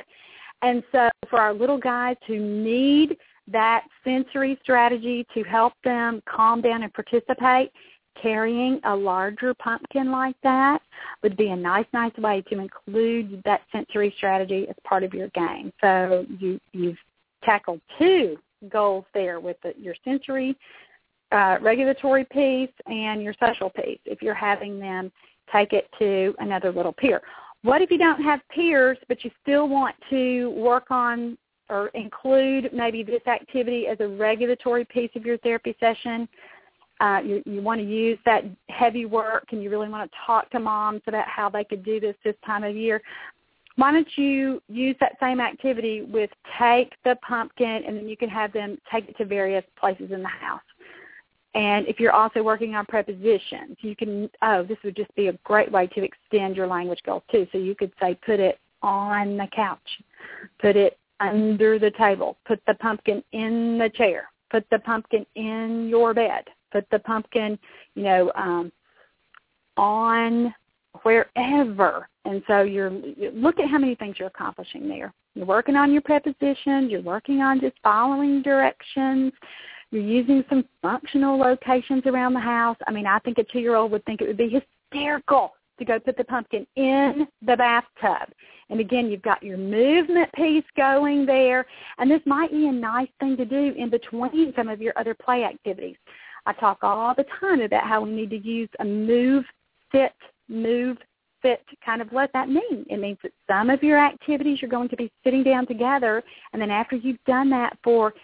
[0.62, 3.16] And so for our little guys who need
[3.48, 7.72] that sensory strategy to help them calm down and participate,
[8.20, 10.80] carrying a larger pumpkin like that
[11.22, 15.28] would be a nice, nice way to include that sensory strategy as part of your
[15.28, 15.72] game.
[15.80, 16.98] So you, you've
[17.44, 18.36] tackled two
[18.68, 20.56] goals there with the, your sensory
[21.32, 25.10] uh, regulatory piece and your social piece if you're having them
[25.52, 27.20] take it to another little peer.
[27.62, 32.70] What if you don't have peers but you still want to work on or include
[32.72, 36.28] maybe this activity as a regulatory piece of your therapy session?
[37.02, 40.48] Uh, you, you want to use that heavy work and you really want to talk
[40.50, 43.02] to moms about how they could do this this time of year,
[43.74, 48.28] why don't you use that same activity with take the pumpkin and then you can
[48.28, 50.60] have them take it to various places in the house.
[51.54, 55.32] And if you're also working on prepositions, you can, oh, this would just be a
[55.44, 57.48] great way to extend your language goals too.
[57.50, 59.78] So you could say put it on the couch,
[60.60, 65.88] put it under the table, put the pumpkin in the chair, put the pumpkin in
[65.88, 67.58] your bed, put the pumpkin,
[67.94, 68.72] you know, um,
[69.76, 70.54] on
[71.02, 72.08] wherever.
[72.24, 75.12] And so you're look at how many things you're accomplishing there.
[75.34, 76.90] You're working on your prepositions.
[76.90, 79.32] You're working on just following directions.
[79.90, 82.76] You're using some functional locations around the house.
[82.86, 86.16] I mean, I think a two-year-old would think it would be hysterical to go put
[86.16, 88.32] the pumpkin in the bathtub.
[88.70, 91.66] And again, you've got your movement piece going there.
[91.98, 95.14] And this might be a nice thing to do in between some of your other
[95.14, 95.96] play activities.
[96.46, 99.44] I talk all the time about how we need to use a move,
[99.92, 100.12] sit,
[100.48, 100.98] move,
[101.40, 102.86] fit kind of what that means.
[102.88, 106.22] It means that some of your activities you're going to be sitting down together
[106.52, 108.14] and then after you've done that for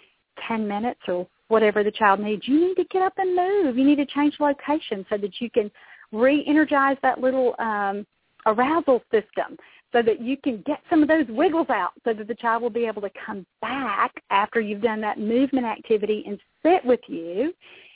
[0.46, 3.76] 10 minutes or whatever the child needs, you need to get up and move.
[3.76, 5.70] You need to change location so that you can
[6.12, 8.06] re-energize that little um,
[8.46, 9.56] arousal system
[9.92, 12.70] so that you can get some of those wiggles out so that the child will
[12.70, 17.52] be able to come back after you've done that movement activity and sit with you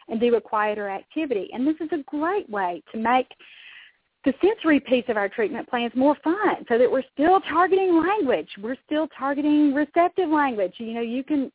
[0.09, 1.49] and do a quieter activity.
[1.53, 3.29] And this is a great way to make
[4.25, 8.49] the sensory piece of our treatment plans more fun so that we're still targeting language.
[8.61, 10.75] We're still targeting receptive language.
[10.79, 11.51] You know, you can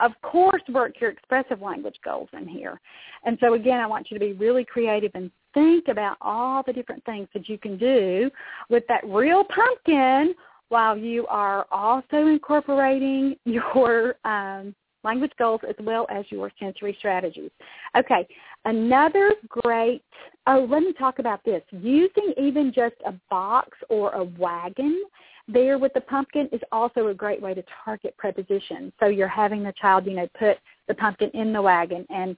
[0.00, 2.80] of course work your expressive language goals in here.
[3.24, 6.72] And so again, I want you to be really creative and think about all the
[6.72, 8.30] different things that you can do
[8.68, 10.34] with that real pumpkin
[10.68, 14.74] while you are also incorporating your um,
[15.04, 17.50] language goals as well as your sensory strategies.
[17.96, 18.26] Okay,
[18.64, 20.02] another great,
[20.46, 21.62] oh, let me talk about this.
[21.70, 25.02] Using even just a box or a wagon
[25.48, 28.92] there with the pumpkin is also a great way to target prepositions.
[29.00, 32.36] So you're having the child, you know, put the pumpkin in the wagon and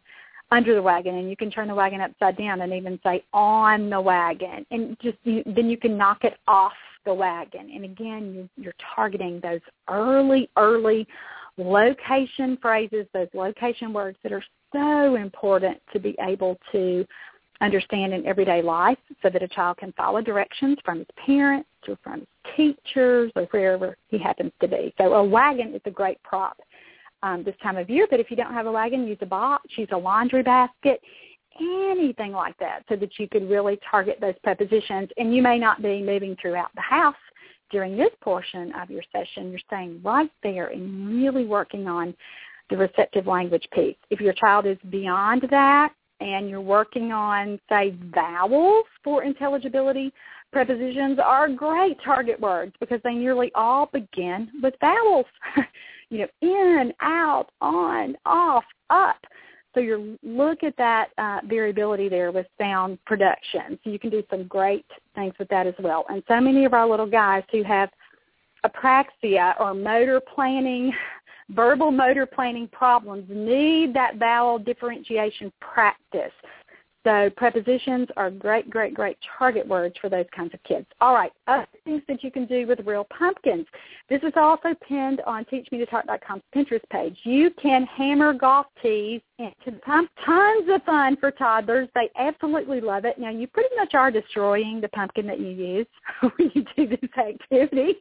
[0.51, 3.89] under the wagon and you can turn the wagon upside down and even say on
[3.89, 6.75] the wagon and just you, then you can knock it off
[7.07, 11.09] the wagon and again you, you're targeting those early early
[11.59, 17.07] location phrases those location words that are so important to be able to
[17.61, 21.97] understand in everyday life so that a child can follow directions from his parents or
[22.03, 24.93] from his teachers or wherever he happens to be.
[24.99, 26.59] So a wagon is a great prop
[27.23, 29.65] um, this time of year, but if you don't have a wagon, use a box,
[29.77, 31.01] use a laundry basket,
[31.61, 35.09] anything like that so that you could really target those prepositions.
[35.17, 37.15] And you may not be moving throughout the house
[37.73, 39.51] during this portion of your session.
[39.51, 42.15] You're staying right there and really working on
[42.71, 43.97] the receptive language piece.
[44.11, 45.93] If your child is beyond that,
[46.23, 50.13] and you're working on, say, vowels for intelligibility,
[50.53, 55.27] prepositions are great target words because they nearly all begin with vowels.
[56.11, 59.17] you know, in, out, on, off, up.
[59.75, 63.79] So you look at that uh, variability there with sound production.
[63.83, 66.05] So you can do some great things with that as well.
[66.09, 67.91] And so many of our little guys who have
[68.65, 70.93] apraxia or motor planning
[71.51, 76.33] verbal motor planning problems need that vowel differentiation practice.
[77.05, 80.87] So prepositions are great, great, great target words for those kinds of kids.
[81.01, 83.67] All right, other things that you can do with real pumpkins.
[84.09, 87.17] This is also pinned on TeachMeToTalk.com's Pinterest page.
[87.25, 90.11] You can hammer golf tees into the pump.
[90.25, 91.89] Tons of fun for toddlers.
[91.95, 93.19] They absolutely love it.
[93.19, 95.87] Now, you pretty much are destroying the pumpkin that you use
[96.21, 97.95] when you do this activity.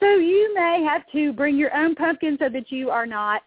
[0.00, 3.42] So you may have to bring your own pumpkin so that you are not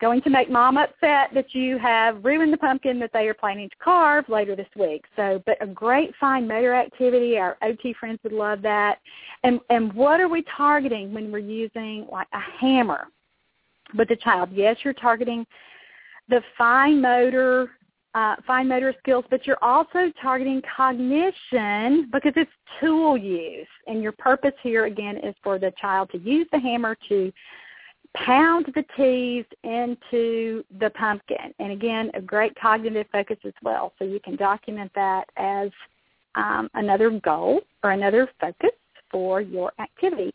[0.00, 3.68] going to make mom upset that you have ruined the pumpkin that they are planning
[3.68, 5.04] to carve later this week.
[5.16, 7.38] So, but a great fine motor activity.
[7.38, 8.98] Our OT friends would love that.
[9.44, 13.08] And and what are we targeting when we're using like a hammer
[13.96, 14.50] with the child?
[14.52, 15.46] Yes, you're targeting
[16.28, 17.70] the fine motor
[18.14, 23.68] uh, fine motor skills, but you're also targeting cognition because it's tool use.
[23.86, 27.32] And your purpose here again is for the child to use the hammer to
[28.16, 31.54] pound the tees into the pumpkin.
[31.58, 33.92] And again, a great cognitive focus as well.
[33.98, 35.70] So you can document that as
[36.34, 38.70] um, another goal or another focus
[39.10, 40.32] for your activity.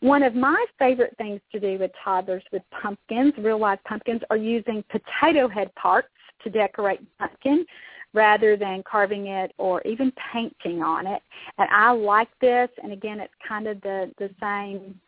[0.00, 4.36] One of my favorite things to do with toddlers with pumpkins, real life pumpkins, are
[4.36, 6.08] using potato head parts
[6.42, 7.64] to decorate pumpkin
[8.12, 11.20] rather than carving it or even painting on it.
[11.58, 12.68] And I like this.
[12.82, 14.98] And again, it's kind of the, the same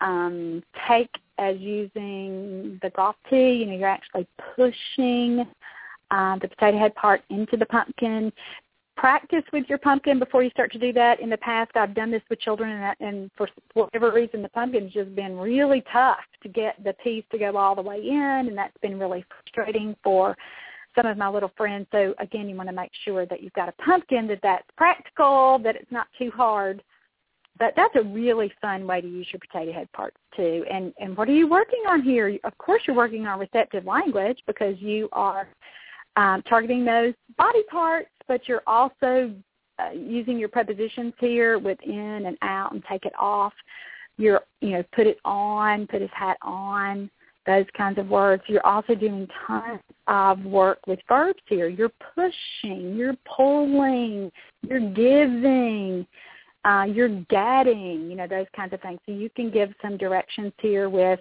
[0.00, 3.52] um, take as using the golf tee.
[3.52, 5.46] You know, you're actually pushing
[6.10, 8.32] um, the potato head part into the pumpkin.
[8.96, 11.20] Practice with your pumpkin before you start to do that.
[11.20, 14.92] In the past, I've done this with children, and, and for whatever reason, the pumpkin's
[14.92, 18.58] just been really tough to get the piece to go all the way in, and
[18.58, 20.36] that's been really frustrating for
[20.94, 21.86] some of my little friends.
[21.92, 25.58] So again, you want to make sure that you've got a pumpkin that that's practical,
[25.60, 26.82] that it's not too hard
[27.60, 30.64] but that's a really fun way to use your potato head parts too.
[30.68, 32.36] And and what are you working on here?
[32.42, 35.46] Of course, you're working on receptive language because you are
[36.16, 39.32] um, targeting those body parts, but you're also
[39.78, 43.52] uh, using your prepositions here with in and out and take it off.
[44.16, 47.10] You're, you know, put it on, put his hat on,
[47.46, 48.42] those kinds of words.
[48.46, 51.68] You're also doing tons of work with verbs here.
[51.68, 54.30] You're pushing, you're pulling,
[54.68, 56.06] you're giving,
[56.64, 59.00] uh, you're getting, you know, those kinds of things.
[59.06, 61.20] So you can give some directions here with,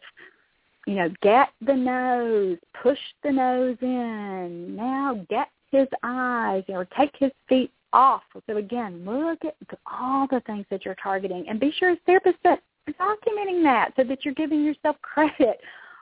[0.86, 7.12] you know, get the nose, push the nose in, now get his eyes, or take
[7.18, 8.24] his feet off.
[8.48, 12.38] So again, look at all the things that you're targeting and be sure as therapists
[12.44, 12.62] that
[13.00, 15.60] documenting that so that you're giving yourself credit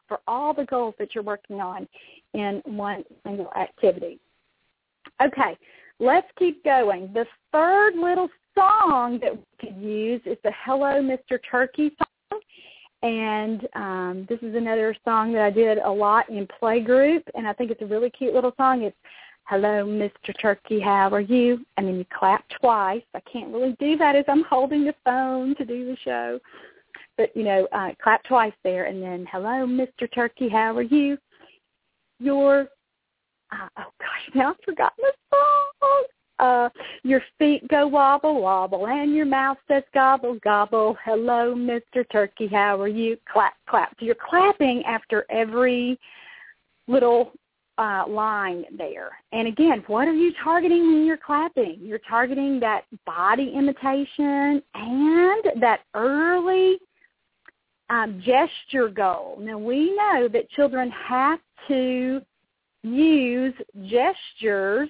[0.08, 1.88] for all the goals that you're working on
[2.34, 4.20] in one single activity.
[5.22, 5.58] Okay,
[6.00, 7.12] let's keep going.
[7.14, 11.40] The third little song that we could use is the Hello Mr.
[11.50, 12.42] Turkey song.
[13.04, 17.54] And um, this is another song that I did a lot in playgroup, and I
[17.54, 18.82] think it's a really cute little song.
[18.82, 18.98] It's
[19.44, 20.34] hello, Mr.
[20.42, 21.64] Turkey, how are you?
[21.78, 23.04] And then you clap twice.
[23.14, 26.40] I can't really do that as I'm holding the phone to do the show.
[27.18, 28.86] But, you know, uh, clap twice there.
[28.86, 30.12] And then, hello, Mr.
[30.14, 31.18] Turkey, how are you?
[32.20, 32.62] Your,
[33.52, 36.04] uh, oh gosh, now I've forgotten the song.
[36.40, 36.70] Uh,
[37.04, 40.96] your feet go wobble, wobble, and your mouth says gobble, gobble.
[41.04, 42.08] Hello, Mr.
[42.12, 43.18] Turkey, how are you?
[43.32, 43.96] Clap, clap.
[44.00, 46.00] So you're clapping after every
[46.88, 47.32] little
[47.78, 49.12] uh, line there.
[49.32, 51.78] And again, what are you targeting when you're clapping?
[51.82, 56.78] You're targeting that body imitation and that early
[57.90, 59.38] um, gesture goal.
[59.40, 62.22] Now we know that children have to
[62.84, 63.54] use
[63.86, 64.90] gestures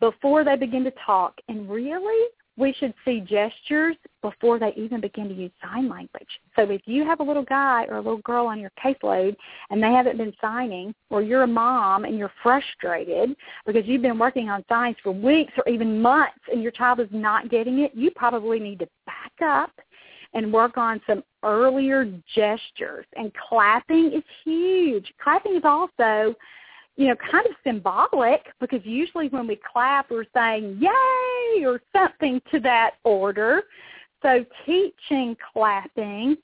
[0.00, 1.34] before they begin to talk.
[1.48, 2.28] And really,
[2.58, 6.28] we should see gestures before they even begin to use sign language.
[6.56, 9.36] So if you have a little guy or a little girl on your caseload
[9.70, 13.36] and they haven't been signing, or you're a mom and you're frustrated
[13.66, 17.08] because you've been working on signs for weeks or even months and your child is
[17.10, 19.70] not getting it, you probably need to back up
[20.32, 23.06] and work on some earlier gestures.
[23.16, 25.12] And clapping is huge.
[25.22, 26.34] Clapping is also
[26.96, 32.40] you know, kind of symbolic because usually when we clap, we're saying yay or something
[32.50, 33.62] to that order.
[34.22, 36.36] So teaching clapping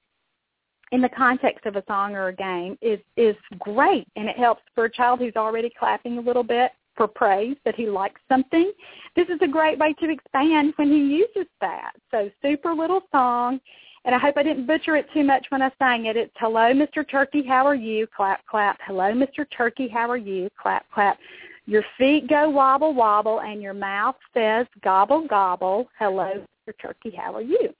[0.93, 4.63] in the context of a song or a game is, is great and it helps
[4.75, 8.71] for a child who's already clapping a little bit for praise that he likes something.
[9.17, 11.93] This is a great way to expand when he uses that.
[12.11, 13.59] So super little song
[14.05, 16.17] and I hope I didn't butcher it too much when I sang it.
[16.17, 17.09] It's hello, Mr.
[17.09, 18.07] Turkey, how are you?
[18.15, 18.79] Clap, clap.
[18.85, 19.47] Hello, Mr.
[19.57, 20.49] Turkey, how are you?
[20.61, 21.19] Clap, clap.
[21.67, 25.89] Your feet go wobble, wobble, and your mouth says gobble, gobble.
[25.99, 26.73] Hello, Mr.
[26.81, 27.73] Turkey, how are you?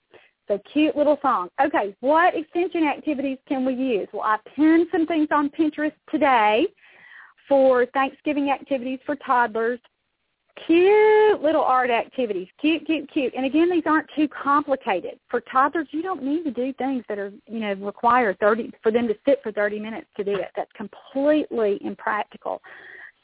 [0.47, 1.49] So cute little song.
[1.61, 4.07] Okay, what extension activities can we use?
[4.13, 6.67] Well, I pinned some things on Pinterest today
[7.47, 9.79] for Thanksgiving activities for toddlers
[10.65, 12.47] cute little art activities.
[12.59, 13.33] Cute, cute, cute.
[13.35, 15.19] And again, these aren't too complicated.
[15.29, 18.91] For toddlers, you don't need to do things that are, you know, require 30 for
[18.91, 20.51] them to sit for 30 minutes to do it.
[20.55, 22.61] That's completely impractical.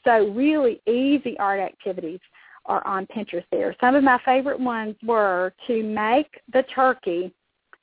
[0.04, 2.20] So really easy art activities
[2.66, 3.74] are on Pinterest there.
[3.80, 7.32] Some of my favorite ones were to make the turkey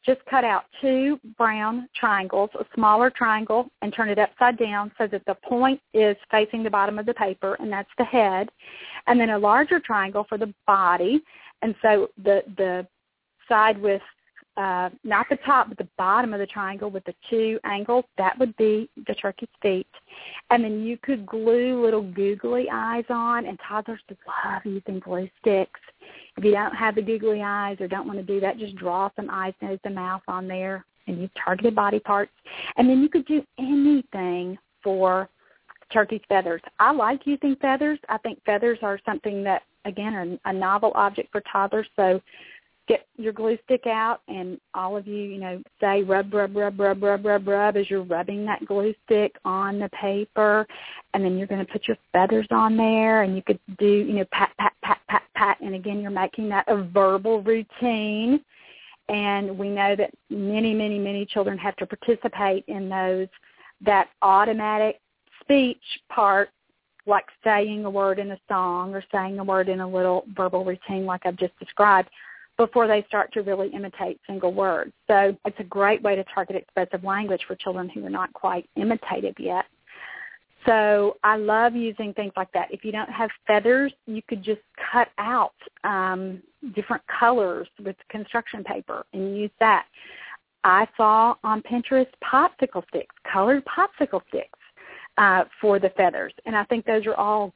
[0.07, 5.05] just cut out two brown triangles, a smaller triangle, and turn it upside down so
[5.05, 8.49] that the point is facing the bottom of the paper, and that's the head,
[9.05, 11.21] and then a larger triangle for the body,
[11.61, 12.87] and so the the
[13.49, 14.01] side with
[14.57, 18.37] uh, not the top, but the bottom of the triangle with the two angles, that
[18.39, 19.87] would be the turkey's feet.
[20.49, 25.79] And then you could glue little googly eyes on, and toddlers love using glue sticks.
[26.37, 29.09] If you don't have the googly eyes or don't want to do that, just draw
[29.15, 32.31] some eyes, nose, and mouth on there, and you've targeted body parts.
[32.77, 35.29] And then you could do anything for
[35.91, 36.61] turkey's feathers.
[36.79, 37.97] I like using feathers.
[38.09, 41.87] I think feathers are something that, again, are a novel object for toddlers.
[41.95, 42.21] So
[42.87, 46.79] get your glue stick out and all of you, you know, say rub, rub, rub,
[46.79, 50.65] rub, rub, rub, rub as you're rubbing that glue stick on the paper.
[51.13, 54.13] And then you're going to put your feathers on there and you could do, you
[54.13, 55.59] know, pat, pat, pat, pat, pat.
[55.61, 58.41] And again, you're making that a verbal routine.
[59.09, 63.27] And we know that many, many, many children have to participate in those,
[63.81, 64.99] that automatic
[65.41, 66.49] speech part
[67.05, 70.65] like saying a word in a song or saying a word in a little verbal
[70.65, 72.09] routine like I've just described
[72.57, 74.91] before they start to really imitate single words.
[75.07, 78.67] So it's a great way to target expressive language for children who are not quite
[78.75, 79.65] imitative yet.
[80.67, 82.67] So I love using things like that.
[82.71, 84.59] If you don't have feathers, you could just
[84.91, 85.53] cut out
[85.83, 86.43] um,
[86.75, 89.85] different colors with construction paper and use that.
[90.63, 94.59] I saw on Pinterest popsicle sticks, colored popsicle sticks
[95.17, 97.53] uh, for the feathers, and I think those are all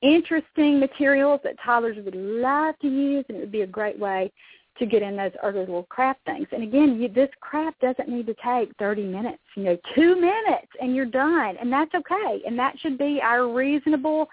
[0.00, 4.30] interesting materials that toddlers would love to use, and it would be a great way
[4.78, 6.46] to get in those other little craft things.
[6.52, 10.68] And again, you, this craft doesn't need to take 30 minutes, you know, two minutes
[10.80, 11.56] and you're done.
[11.60, 12.42] And that's okay.
[12.46, 14.28] And that should be our reasonable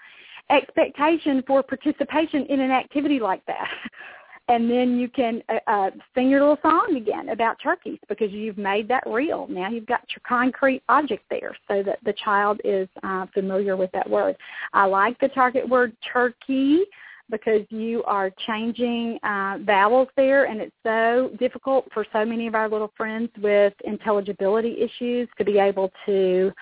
[0.50, 3.68] expectation for participation in an activity like that.
[4.48, 8.58] and then you can uh, uh, sing your little song again about turkeys because you've
[8.58, 9.46] made that real.
[9.48, 13.92] Now you've got your concrete object there so that the child is uh, familiar with
[13.92, 14.34] that word.
[14.72, 16.82] I like the target word turkey
[17.30, 22.54] because you are changing uh, vowels there, and it's so difficult for so many of
[22.54, 26.52] our little friends with intelligibility issues to be able to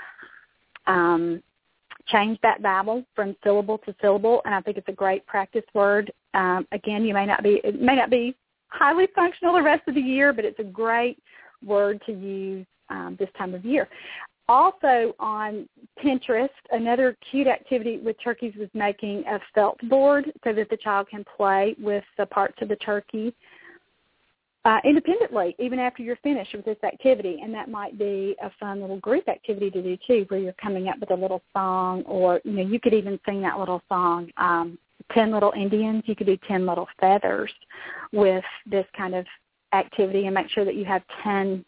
[0.87, 1.43] um,
[2.09, 6.13] change that vowel from syllable to syllable, and I think it's a great practice word.
[6.35, 8.37] Um, again, you may not be it may not be
[8.69, 11.19] highly functional the rest of the year, but it's a great
[11.65, 13.89] word to use um, this time of year.
[14.49, 15.69] Also on
[16.03, 21.07] Pinterest, another cute activity with turkeys was making a felt board so that the child
[21.09, 23.35] can play with the parts of the turkey
[24.65, 27.41] uh, independently, even after you're finished with this activity.
[27.43, 30.89] And that might be a fun little group activity to do too, where you're coming
[30.89, 34.31] up with a little song, or you know, you could even sing that little song.
[34.37, 34.79] Um,
[35.13, 36.03] ten little Indians.
[36.07, 37.53] You could do ten little feathers
[38.13, 39.27] with this kind of
[39.73, 41.65] activity, and make sure that you have ten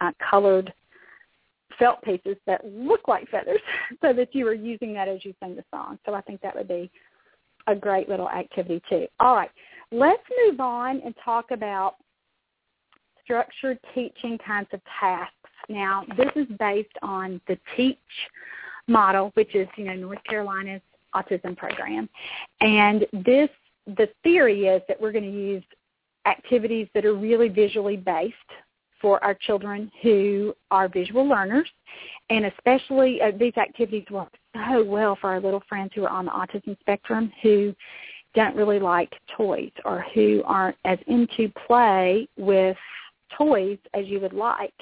[0.00, 0.72] uh, colored
[1.78, 3.60] felt pieces that look like feathers
[4.02, 5.98] so that you are using that as you sing the song.
[6.06, 6.90] So I think that would be
[7.66, 9.06] a great little activity too.
[9.20, 9.50] All right,
[9.90, 11.96] let's move on and talk about
[13.22, 15.32] structured teaching kinds of tasks.
[15.68, 17.98] Now, this is based on the TEACCH
[18.86, 20.82] model, which is, you know, North Carolina's
[21.14, 22.08] autism program.
[22.60, 23.48] And this,
[23.86, 25.62] the theory is that we're going to use
[26.26, 28.34] activities that are really visually based
[29.04, 31.68] for our children who are visual learners,
[32.30, 36.24] and especially uh, these activities work so well for our little friends who are on
[36.24, 37.74] the autism spectrum who
[38.34, 42.78] don't really like toys or who aren't as into play with
[43.36, 44.72] toys as you would like.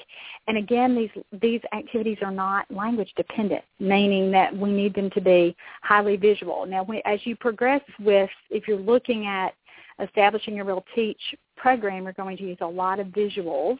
[0.47, 5.21] And again, these these activities are not language dependent, meaning that we need them to
[5.21, 6.65] be highly visual.
[6.65, 9.53] Now, as you progress with, if you're looking at
[10.01, 13.79] establishing a real TEACCH program, you're going to use a lot of visuals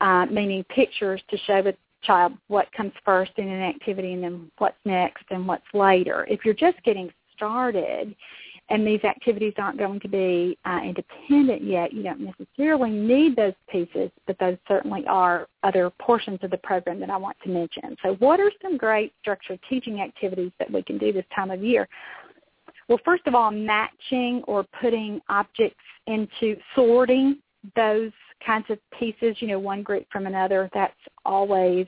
[0.00, 4.50] uh, meaning pictures to show the child what comes first in an activity and then
[4.58, 6.26] what's next and what's later.
[6.30, 8.14] If you're just getting started
[8.68, 13.54] and these activities aren't going to be uh, independent yet, you don't necessarily need those
[13.70, 17.96] pieces, but those certainly are other portions of the program that I want to mention.
[18.02, 21.62] So what are some great structured teaching activities that we can do this time of
[21.62, 21.88] year?
[22.88, 27.38] Well, first of all, matching or putting objects into sorting
[27.74, 28.12] those
[28.44, 31.86] kinds of pieces, you know, one group from another, that's always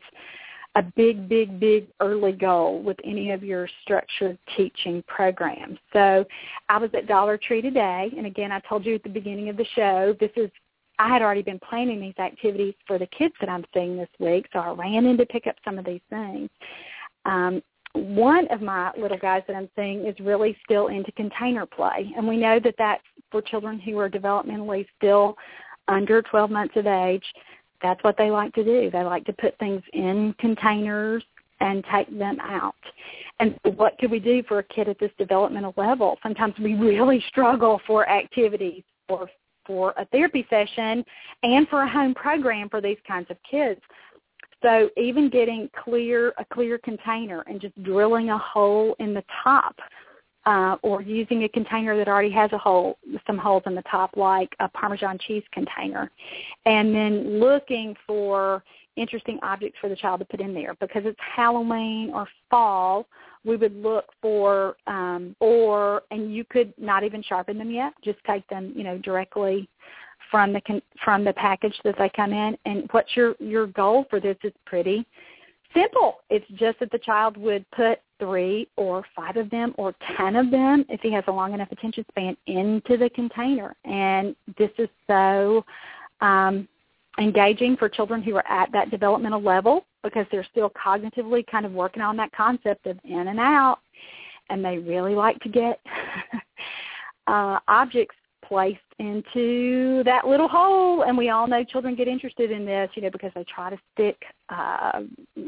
[0.74, 5.78] a big, big, big early goal with any of your structured teaching programs.
[5.92, 6.24] So
[6.68, 9.56] I was at Dollar Tree today, and again, I told you at the beginning of
[9.56, 10.50] the show, this is
[11.00, 14.46] I had already been planning these activities for the kids that I'm seeing this week,
[14.52, 16.50] so I ran in to pick up some of these things.
[17.24, 17.62] Um,
[17.94, 22.26] one of my little guys that I'm seeing is really still into container play, and
[22.26, 25.36] we know that that's for children who are developmentally still
[25.88, 27.24] under 12 months of age,
[27.82, 28.90] that's what they like to do.
[28.90, 31.22] They like to put things in containers
[31.60, 32.74] and take them out.
[33.40, 36.18] And so what can we do for a kid at this developmental level?
[36.22, 39.28] Sometimes we really struggle for activities or
[39.66, 41.04] for a therapy session
[41.42, 43.80] and for a home program for these kinds of kids.
[44.62, 49.76] So even getting clear a clear container and just drilling a hole in the top
[50.48, 54.16] uh, or using a container that already has a hole, some holes in the top,
[54.16, 56.10] like a Parmesan cheese container,
[56.64, 58.64] and then looking for
[58.96, 60.74] interesting objects for the child to put in there.
[60.80, 63.06] Because it's Halloween or fall,
[63.44, 68.18] we would look for, um, or and you could not even sharpen them yet, just
[68.26, 69.68] take them, you know, directly
[70.30, 72.56] from the con- from the package that they come in.
[72.64, 75.06] And what's your your goal for this is pretty
[75.74, 76.18] simple.
[76.30, 80.50] It's just that the child would put three or five of them or ten of
[80.50, 83.74] them, if he has a long enough attention span, into the container.
[83.84, 85.64] And this is so
[86.20, 86.68] um,
[87.18, 91.72] engaging for children who are at that developmental level because they're still cognitively kind of
[91.72, 93.78] working on that concept of in and out.
[94.50, 95.80] And they really like to get
[97.26, 98.16] uh, objects
[98.48, 103.02] placed into that little hole and we all know children get interested in this you
[103.02, 104.16] know because they try to stick
[104.48, 105.02] uh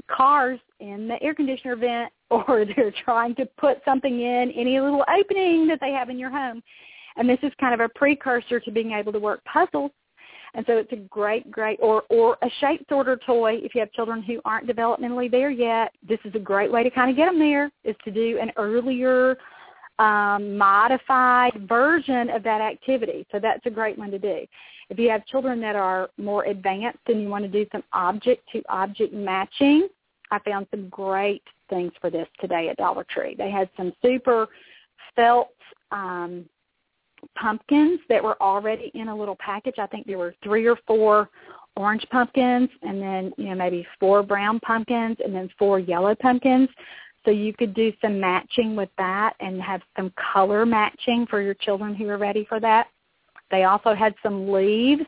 [0.08, 5.04] cars in the air conditioner vent or they're trying to put something in any little
[5.18, 6.62] opening that they have in your home.
[7.16, 9.90] And this is kind of a precursor to being able to work puzzles.
[10.54, 13.92] And so it's a great great or or a shape sorter toy if you have
[13.92, 15.92] children who aren't developmentally there yet.
[16.08, 18.50] This is a great way to kind of get them there is to do an
[18.56, 19.36] earlier
[20.00, 23.26] um, modified version of that activity.
[23.30, 24.46] So that's a great one to do.
[24.88, 29.12] If you have children that are more advanced and you want to do some object-to-object
[29.12, 29.88] matching,
[30.30, 33.34] I found some great things for this today at Dollar Tree.
[33.36, 34.48] They had some super
[35.14, 35.50] felt
[35.92, 36.46] um,
[37.36, 39.78] pumpkins that were already in a little package.
[39.78, 41.28] I think there were three or four
[41.76, 46.68] orange pumpkins and then, you know, maybe four brown pumpkins and then four yellow pumpkins.
[47.24, 51.54] So you could do some matching with that and have some color matching for your
[51.54, 52.88] children who are ready for that.
[53.50, 55.04] They also had some leaves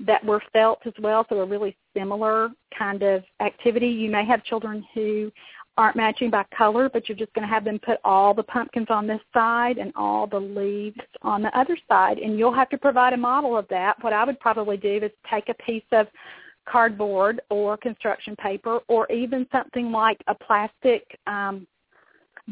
[0.00, 3.88] that were felt as well, so a really similar kind of activity.
[3.88, 5.30] You may have children who
[5.76, 8.86] aren't matching by color, but you're just going to have them put all the pumpkins
[8.90, 12.18] on this side and all the leaves on the other side.
[12.18, 14.02] And you'll have to provide a model of that.
[14.02, 16.06] What I would probably do is take a piece of
[16.68, 21.66] cardboard or construction paper or even something like a plastic um,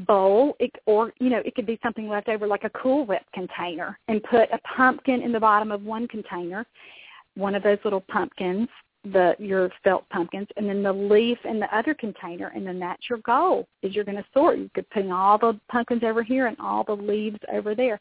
[0.06, 0.56] bowl.
[0.58, 3.98] It, or you know it could be something left over like a cool whip container
[4.08, 6.66] and put a pumpkin in the bottom of one container
[7.34, 8.68] one of those little pumpkins
[9.04, 13.02] the your felt pumpkins and then the leaf in the other container and then that's
[13.10, 14.58] your goal is you're going to sort.
[14.58, 18.00] You could put all the pumpkins over here and all the leaves over there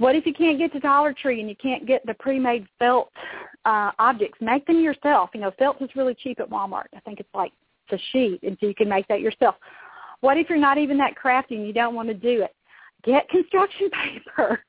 [0.00, 3.10] what if you can't get to dollar tree and you can't get the pre-made felt
[3.66, 4.38] uh objects?
[4.40, 5.30] Make them yourself.
[5.34, 6.86] You know felt is really cheap at walmart.
[6.96, 7.52] I think it's like
[7.92, 9.56] a sheet and so you can make that yourself.
[10.20, 12.54] What if you're not even that crafty and you don't want to do it?
[13.04, 13.90] Get construction
[14.36, 14.64] paper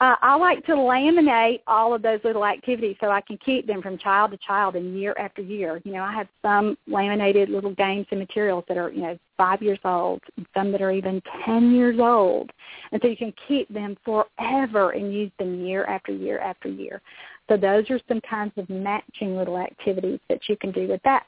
[0.00, 3.82] uh, I like to laminate all of those little activities so I can keep them
[3.82, 5.80] from child to child and year after year.
[5.84, 9.60] You know, I have some laminated little games and materials that are, you know, five
[9.60, 12.48] years old, and some that are even 10 years old.
[12.92, 17.02] And so you can keep them forever and use them year after year after year.
[17.48, 21.26] So those are some kinds of matching little activities that you can do with that.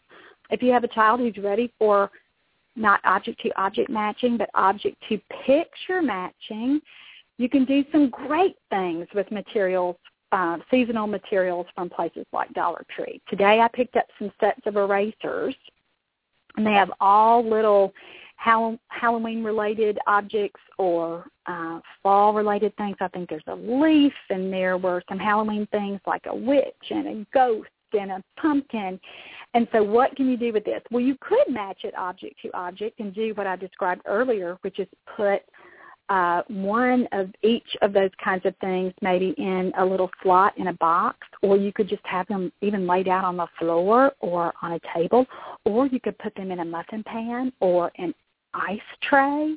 [0.50, 2.08] If you have a child who's ready for
[2.76, 6.80] not object to object matching, but object to picture matching,
[7.40, 9.96] you can do some great things with materials,
[10.30, 13.18] uh, seasonal materials from places like Dollar Tree.
[13.30, 15.54] Today I picked up some sets of erasers,
[16.58, 17.94] and they have all little
[18.36, 22.96] Halloween related objects or uh, fall related things.
[23.00, 27.08] I think there's a leaf and there were some Halloween things like a witch and
[27.08, 29.00] a ghost and a pumpkin.
[29.54, 30.82] And so what can you do with this?
[30.90, 34.78] Well, you could match it object to object and do what I described earlier, which
[34.78, 35.40] is put
[36.10, 40.66] uh, one of each of those kinds of things maybe in a little slot in
[40.66, 44.52] a box, or you could just have them even laid out on the floor or
[44.60, 45.24] on a table,
[45.64, 48.12] or you could put them in a muffin pan or an
[48.54, 49.54] ice tray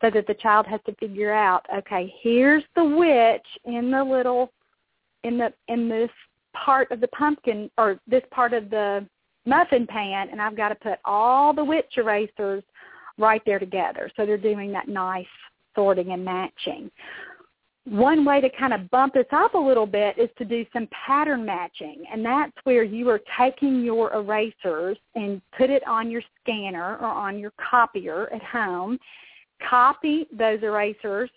[0.00, 4.50] so that the child has to figure out, okay, here's the witch in the little
[5.22, 6.10] in the in this
[6.52, 9.06] part of the pumpkin or this part of the
[9.46, 12.64] muffin pan and I've got to put all the witch erasers
[13.18, 14.10] right there together.
[14.16, 15.26] So they're doing that nice
[15.74, 16.90] sorting and matching.
[17.84, 20.88] One way to kind of bump this up a little bit is to do some
[21.06, 26.22] pattern matching, and that's where you are taking your erasers and put it on your
[26.40, 29.00] scanner or on your copier at home,
[29.68, 31.30] copy those erasers,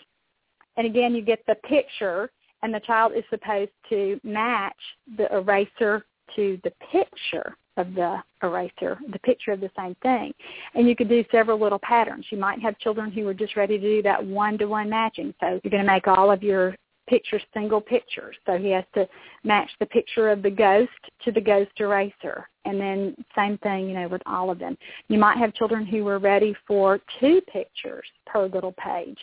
[0.77, 2.29] and again you get the picture,
[2.61, 4.77] and the child is supposed to match
[5.17, 6.05] the eraser
[6.35, 10.33] to the picture of the eraser, the picture of the same thing.
[10.73, 12.25] And you could do several little patterns.
[12.29, 15.33] You might have children who are just ready to do that one-to-one matching.
[15.39, 16.75] So you're going to make all of your
[17.07, 18.35] pictures single pictures.
[18.45, 19.07] So he has to
[19.43, 20.89] match the picture of the ghost
[21.23, 22.47] to the ghost eraser.
[22.65, 24.77] And then same thing, you know, with all of them.
[25.07, 29.19] You might have children who are ready for two pictures per little page.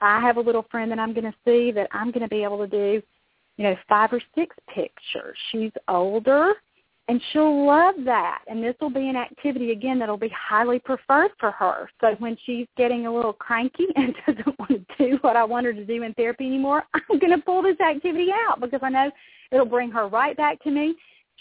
[0.00, 2.44] I have a little friend that I'm going to see that I'm going to be
[2.44, 3.02] able to do,
[3.56, 5.36] you know, five or six pictures.
[5.50, 6.54] She's older
[7.08, 8.40] and she'll love that.
[8.48, 11.88] And this will be an activity again that'll be highly preferred for her.
[12.00, 15.66] So when she's getting a little cranky and doesn't want to do what I want
[15.66, 18.90] her to do in therapy anymore, I'm going to pull this activity out because I
[18.90, 19.10] know
[19.50, 20.94] it'll bring her right back to me.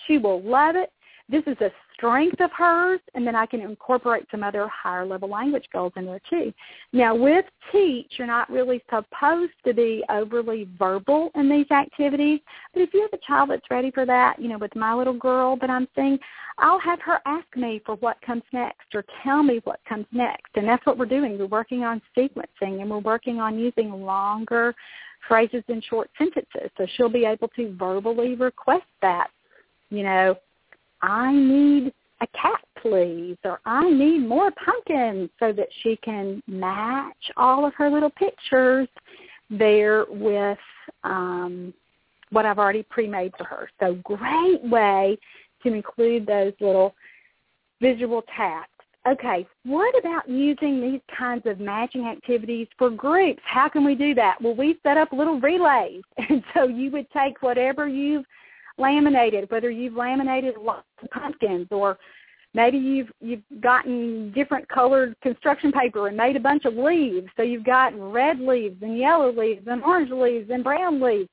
[0.07, 0.89] She will love it
[1.30, 5.30] this is a strength of hers, and then I can incorporate some other higher level
[5.30, 6.53] language goals in there too.
[6.93, 12.39] Now with TEACCH, you're not really supposed to be overly verbal in these activities,
[12.73, 15.13] but if you have a child that's ready for that, you know, with my little
[15.13, 16.19] girl that I'm seeing,
[16.59, 20.51] I'll have her ask me for what comes next or tell me what comes next.
[20.55, 21.38] And that's what we're doing.
[21.38, 24.73] We're working on sequencing and we're working on using longer
[25.28, 26.71] phrases in short sentences.
[26.78, 29.28] So she'll be able to verbally request that.
[29.89, 30.36] You know,
[31.02, 37.32] I need a cat, please, or I need more pumpkins so that she can match
[37.36, 38.88] all of her little pictures
[39.50, 40.58] there with
[41.04, 41.74] um,
[42.32, 43.70] what I've already pre-made for her.
[43.80, 45.18] So great way
[45.64, 46.95] to include those little
[47.82, 48.72] visual tasks.
[49.08, 53.41] okay, what about using these kinds of matching activities for groups?
[53.45, 54.41] How can we do that?
[54.41, 56.04] Well, we set up little relays.
[56.30, 58.26] And so you would take whatever you've
[58.78, 61.97] laminated, whether you've laminated lots of pumpkins or
[62.53, 67.28] maybe you've you've gotten different colored construction paper and made a bunch of leaves.
[67.38, 71.30] So you've got red leaves and yellow leaves and orange leaves and brown leaves.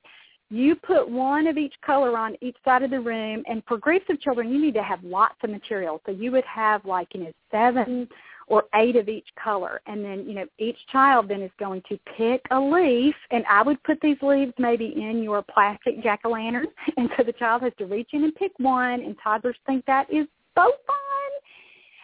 [0.51, 4.05] You put one of each color on each side of the room, and for groups
[4.09, 5.99] of children, you need to have lots of material.
[6.05, 8.07] So you would have like you know seven
[8.47, 11.97] or eight of each color, and then you know each child then is going to
[12.17, 16.29] pick a leaf, and I would put these leaves maybe in your plastic jack o'
[16.29, 16.67] lantern,
[16.97, 20.11] and so the child has to reach in and pick one, and toddlers think that
[20.11, 21.31] is so fun.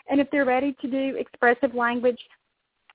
[0.10, 2.20] And if they're ready to do expressive language,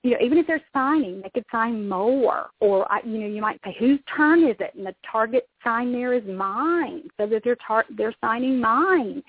[0.03, 2.49] you know, even if they're signing, they could sign more.
[2.59, 4.73] Or, you know, you might say, whose turn is it?
[4.75, 9.23] And the target sign there is mine, so that they're tar- they're signing mine.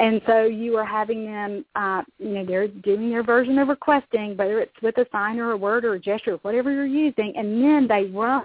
[0.00, 4.36] And so you are having them, uh, you know, they're doing their version of requesting,
[4.36, 7.62] whether it's with a sign or a word or a gesture, whatever you're using, and
[7.62, 8.44] then they run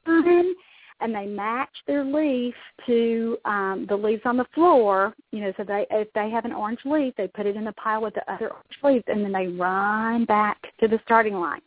[0.99, 5.13] and they match their leaf to um, the leaves on the floor.
[5.31, 7.73] You know, so they if they have an orange leaf, they put it in the
[7.73, 11.61] pile with the other orange leaves, and then they run back to the starting line.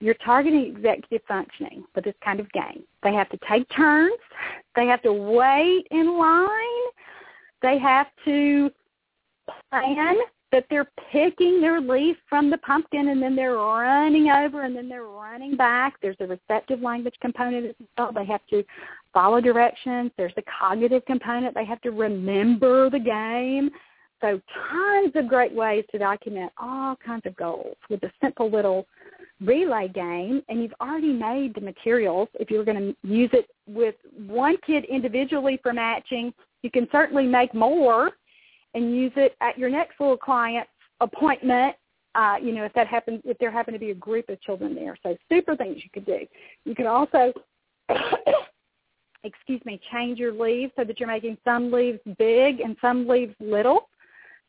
[0.00, 2.82] You're targeting executive functioning with this kind of game.
[3.04, 4.18] They have to take turns.
[4.74, 6.48] They have to wait in line.
[7.62, 8.70] They have to
[9.70, 10.16] plan
[10.52, 14.88] that they're picking their leaf from the pumpkin and then they're running over and then
[14.88, 15.94] they're running back.
[16.02, 18.12] There's a receptive language component as well.
[18.12, 18.62] They have to
[19.14, 20.12] follow directions.
[20.16, 21.54] There's a cognitive component.
[21.54, 23.70] They have to remember the game.
[24.20, 24.40] So
[24.70, 28.86] tons of great ways to document all kinds of goals with a simple little
[29.40, 30.42] relay game.
[30.48, 32.28] And you've already made the materials.
[32.34, 36.32] If you're going to use it with one kid individually for matching,
[36.62, 38.12] you can certainly make more
[38.74, 40.66] and use it at your next little client
[41.00, 41.76] appointment.
[42.14, 44.74] Uh, you know, if that happens, if there happen to be a group of children
[44.74, 46.26] there, so super things you could do.
[46.64, 47.32] You could also,
[49.24, 53.34] excuse me, change your leaves so that you're making some leaves big and some leaves
[53.40, 53.88] little.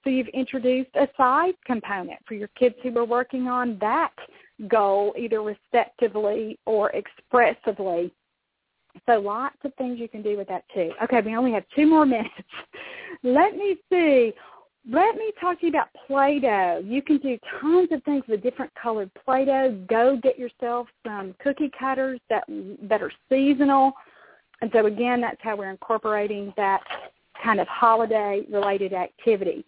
[0.04, 4.12] So you've introduced a size component for your kids who are working on that
[4.68, 8.12] goal, either receptively or expressively.
[9.06, 10.91] So lots of things you can do with that too.
[11.04, 12.34] Okay, we only have two more minutes.
[13.24, 14.34] Let me see.
[14.89, 16.82] Let me talk to you about Play-Doh.
[16.86, 19.86] You can do tons of things with different colored Play-Doh.
[19.89, 22.44] Go get yourself some cookie cutters that
[22.89, 23.94] that are seasonal.
[24.62, 26.82] And so again, that's how we're incorporating that
[27.41, 29.66] kind of holiday related activity.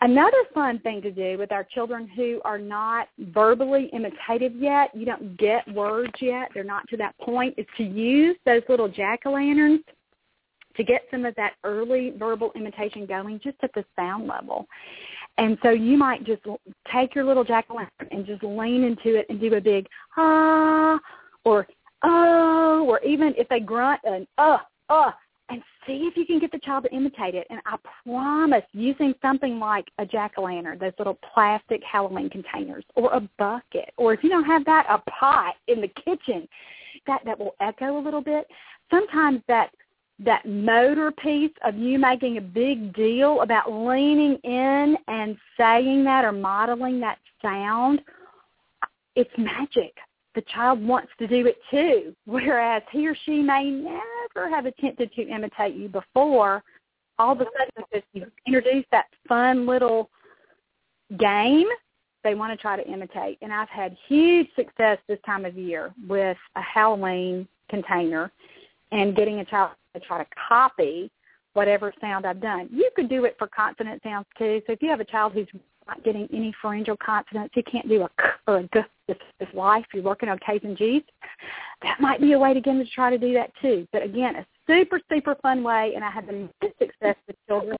[0.00, 5.04] Another fun thing to do with our children who are not verbally imitative yet, you
[5.04, 9.80] don't get words yet, they're not to that point, is to use those little jack-o'-lanterns
[10.76, 14.68] to get some of that early verbal imitation going just at the sound level.
[15.36, 16.42] And so you might just
[16.92, 20.98] take your little jack-o'-lantern and just lean into it and do a big ah
[21.44, 21.66] or
[22.04, 25.10] oh, or even if they grunt an uh, uh,
[25.88, 27.46] see if you can get the child to imitate it.
[27.50, 33.20] And I promise using something like a jack-o'-lantern, those little plastic Halloween containers, or a
[33.38, 36.46] bucket, or if you don't have that, a pot in the kitchen,
[37.06, 38.46] that, that will echo a little bit.
[38.90, 39.70] Sometimes that
[40.24, 46.24] that motor piece of you making a big deal about leaning in and saying that
[46.24, 48.00] or modeling that sound,
[49.14, 49.94] it's magic
[50.34, 55.12] the child wants to do it too, whereas he or she may never have attempted
[55.14, 56.62] to imitate you before.
[57.18, 60.08] All of a sudden, because you introduce that fun little
[61.18, 61.66] game,
[62.22, 63.38] they want to try to imitate.
[63.42, 68.30] And I've had huge success this time of year with a Halloween container
[68.92, 71.10] and getting a child to try to copy
[71.54, 72.68] whatever sound I've done.
[72.70, 74.62] You could do it for consonant sounds too.
[74.66, 75.48] So if you have a child who's
[75.88, 79.48] not getting any pharyngeal consonants, he can't do a k or a g with his
[79.54, 81.02] life, you're working on K's and G's,
[81.82, 83.88] that might be a way to get him to try to do that too.
[83.92, 87.78] But again, a super, super fun way, and I have been success with children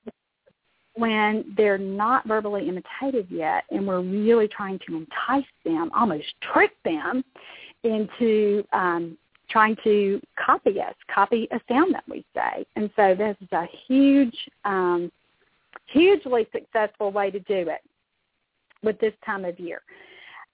[0.95, 6.71] when they're not verbally imitative yet, and we're really trying to entice them, almost trick
[6.83, 7.23] them
[7.83, 9.17] into um,
[9.49, 12.65] trying to copy us, copy a sound that we say.
[12.75, 14.35] And so this is a huge,
[14.65, 15.11] um,
[15.85, 17.81] hugely successful way to do it
[18.83, 19.81] with this time of year.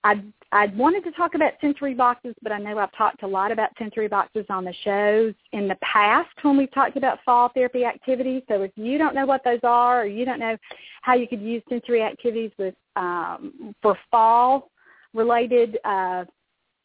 [0.06, 0.22] I
[0.52, 3.72] I wanted to talk about sensory boxes, but I know I've talked a lot about
[3.78, 8.44] sensory boxes on the shows in the past when we've talked about fall therapy activities.
[8.48, 10.56] So if you don't know what those are, or you don't know
[11.02, 14.70] how you could use sensory activities with um, for fall
[15.16, 16.26] related uh,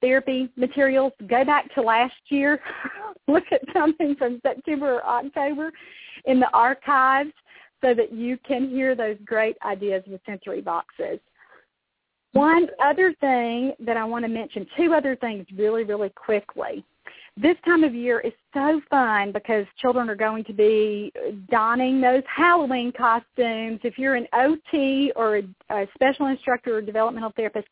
[0.01, 2.59] therapy materials, go back to last year,
[3.28, 5.70] look at something from September or October
[6.24, 7.32] in the archives
[7.82, 11.18] so that you can hear those great ideas with sensory boxes.
[12.33, 16.85] One other thing that I want to mention, two other things really, really quickly.
[17.37, 21.12] This time of year is so fun because children are going to be
[21.51, 23.81] donning those Halloween costumes.
[23.83, 27.68] If you're an OT or a, a special instructor or developmental therapist,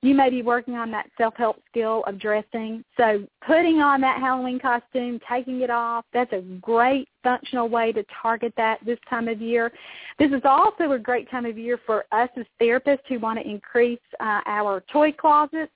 [0.00, 2.84] you may be working on that self-help skill of dressing.
[2.96, 8.04] So putting on that Halloween costume, taking it off, that's a great functional way to
[8.22, 9.72] target that this time of year.
[10.18, 13.48] This is also a great time of year for us as therapists who want to
[13.48, 15.72] increase uh, our toy closets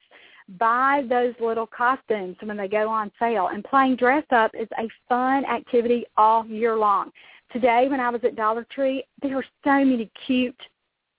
[0.59, 3.49] buy those little costumes when they go on sale.
[3.53, 7.11] And playing dress up is a fun activity all year long.
[7.53, 10.61] Today when I was at Dollar Tree, there were so many cute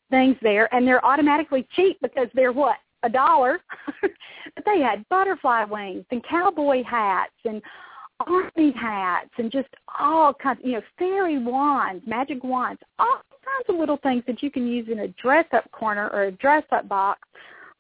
[0.10, 2.78] things there and they're automatically cheap because they're what?
[3.04, 3.60] A dollar.
[4.02, 7.62] but they had butterfly wings and cowboy hats and
[8.28, 9.68] army hats and just
[10.00, 14.50] all kinds, you know, fairy wands, magic wands, all kinds of little things that you
[14.50, 17.20] can use in a dress-up corner or a dress-up box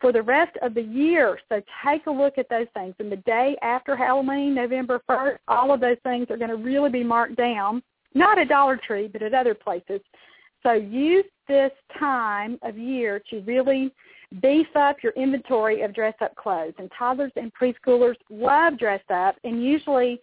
[0.04, 1.39] for the rest of the year.
[1.47, 2.93] So take a look at those things.
[2.99, 6.89] And the day after Halloween, November 1st, all of those things are going to really
[6.89, 7.82] be marked down,
[8.14, 10.01] not at Dollar Tree, but at other places.
[10.62, 13.93] So use this time of year to really
[14.41, 16.74] beef up your inventory of dress-up clothes.
[16.80, 20.20] And toddlers and preschoolers love dress up, and usually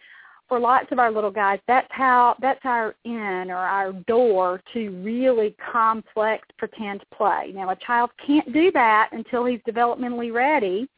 [0.50, 4.90] for lots of our little guys, that's how that's our in or our door to
[5.02, 7.52] really complex pretend play.
[7.54, 10.88] Now, a child can't do that until he's developmentally ready.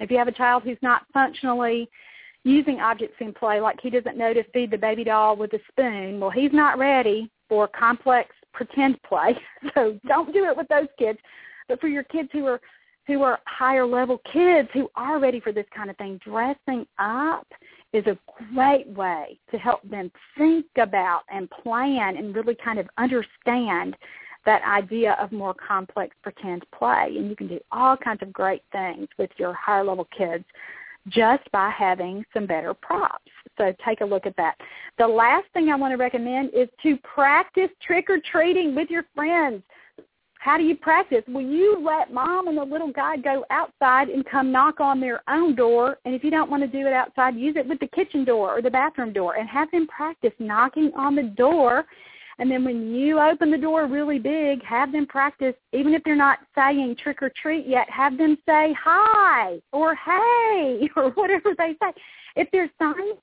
[0.00, 1.90] If you have a child who's not functionally
[2.42, 5.60] using objects in play, like he doesn't know to feed the baby doll with a
[5.68, 9.38] spoon, well, he's not ready for complex pretend play.
[9.74, 11.18] So don't do it with those kids.
[11.68, 12.60] But for your kids who are
[13.06, 17.46] who are higher level kids who are ready for this kind of thing, dressing up
[17.92, 18.18] is a
[18.52, 23.96] great way to help them think about and plan and really kind of understand
[24.44, 27.14] that idea of more complex pretend play.
[27.16, 30.44] And you can do all kinds of great things with your higher level kids
[31.08, 33.30] just by having some better props.
[33.58, 34.56] So take a look at that.
[34.98, 39.62] The last thing I want to recommend is to practice trick-or-treating with your friends.
[40.46, 41.24] How do you practice?
[41.26, 45.20] Well, you let mom and the little guy go outside and come knock on their
[45.28, 45.98] own door.
[46.04, 48.56] And if you don't want to do it outside, use it with the kitchen door
[48.56, 51.84] or the bathroom door and have them practice knocking on the door.
[52.38, 56.14] And then when you open the door really big, have them practice, even if they're
[56.14, 61.74] not saying trick or treat yet, have them say hi or hey or whatever they
[61.82, 61.92] say.
[62.36, 63.14] If they're signing,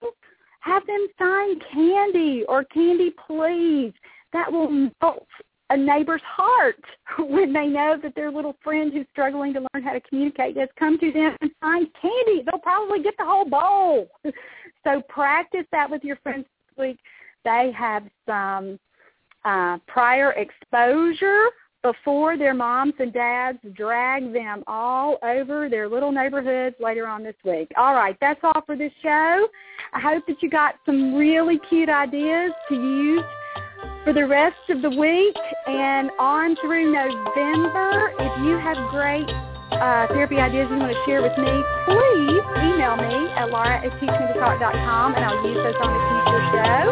[0.60, 3.94] have them sign candy or candy please.
[4.34, 5.26] That will melt
[5.74, 6.80] a neighbor's heart
[7.20, 10.70] when they know that their little friend who's struggling to learn how to communicate has
[10.78, 12.44] come to them and find candy.
[12.46, 14.08] They'll probably get the whole bowl.
[14.84, 17.00] so practice that with your friends this week.
[17.44, 18.80] They have some
[19.44, 21.48] uh, prior exposure
[21.82, 27.36] before their moms and dads drag them all over their little neighborhoods later on this
[27.44, 27.70] week.
[27.76, 29.48] All right, that's all for this show.
[29.92, 33.24] I hope that you got some really cute ideas to use
[34.04, 35.36] for the rest of the week
[35.68, 38.12] and on through November.
[38.20, 39.28] If you have great
[39.72, 41.52] uh, therapy ideas you want to share with me,
[41.88, 46.84] please email me at laura at teachmetotalk.com and I'll use those on a future show.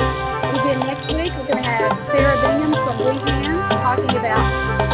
[0.56, 4.44] Again, next week we're going to have Sarah Bingham from WeeHands talking about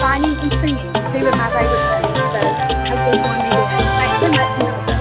[0.01, 2.18] signing and singing, two of my favorite things.
[2.34, 2.41] So
[2.89, 3.38] join me then.
[3.93, 4.97] Thanks so much.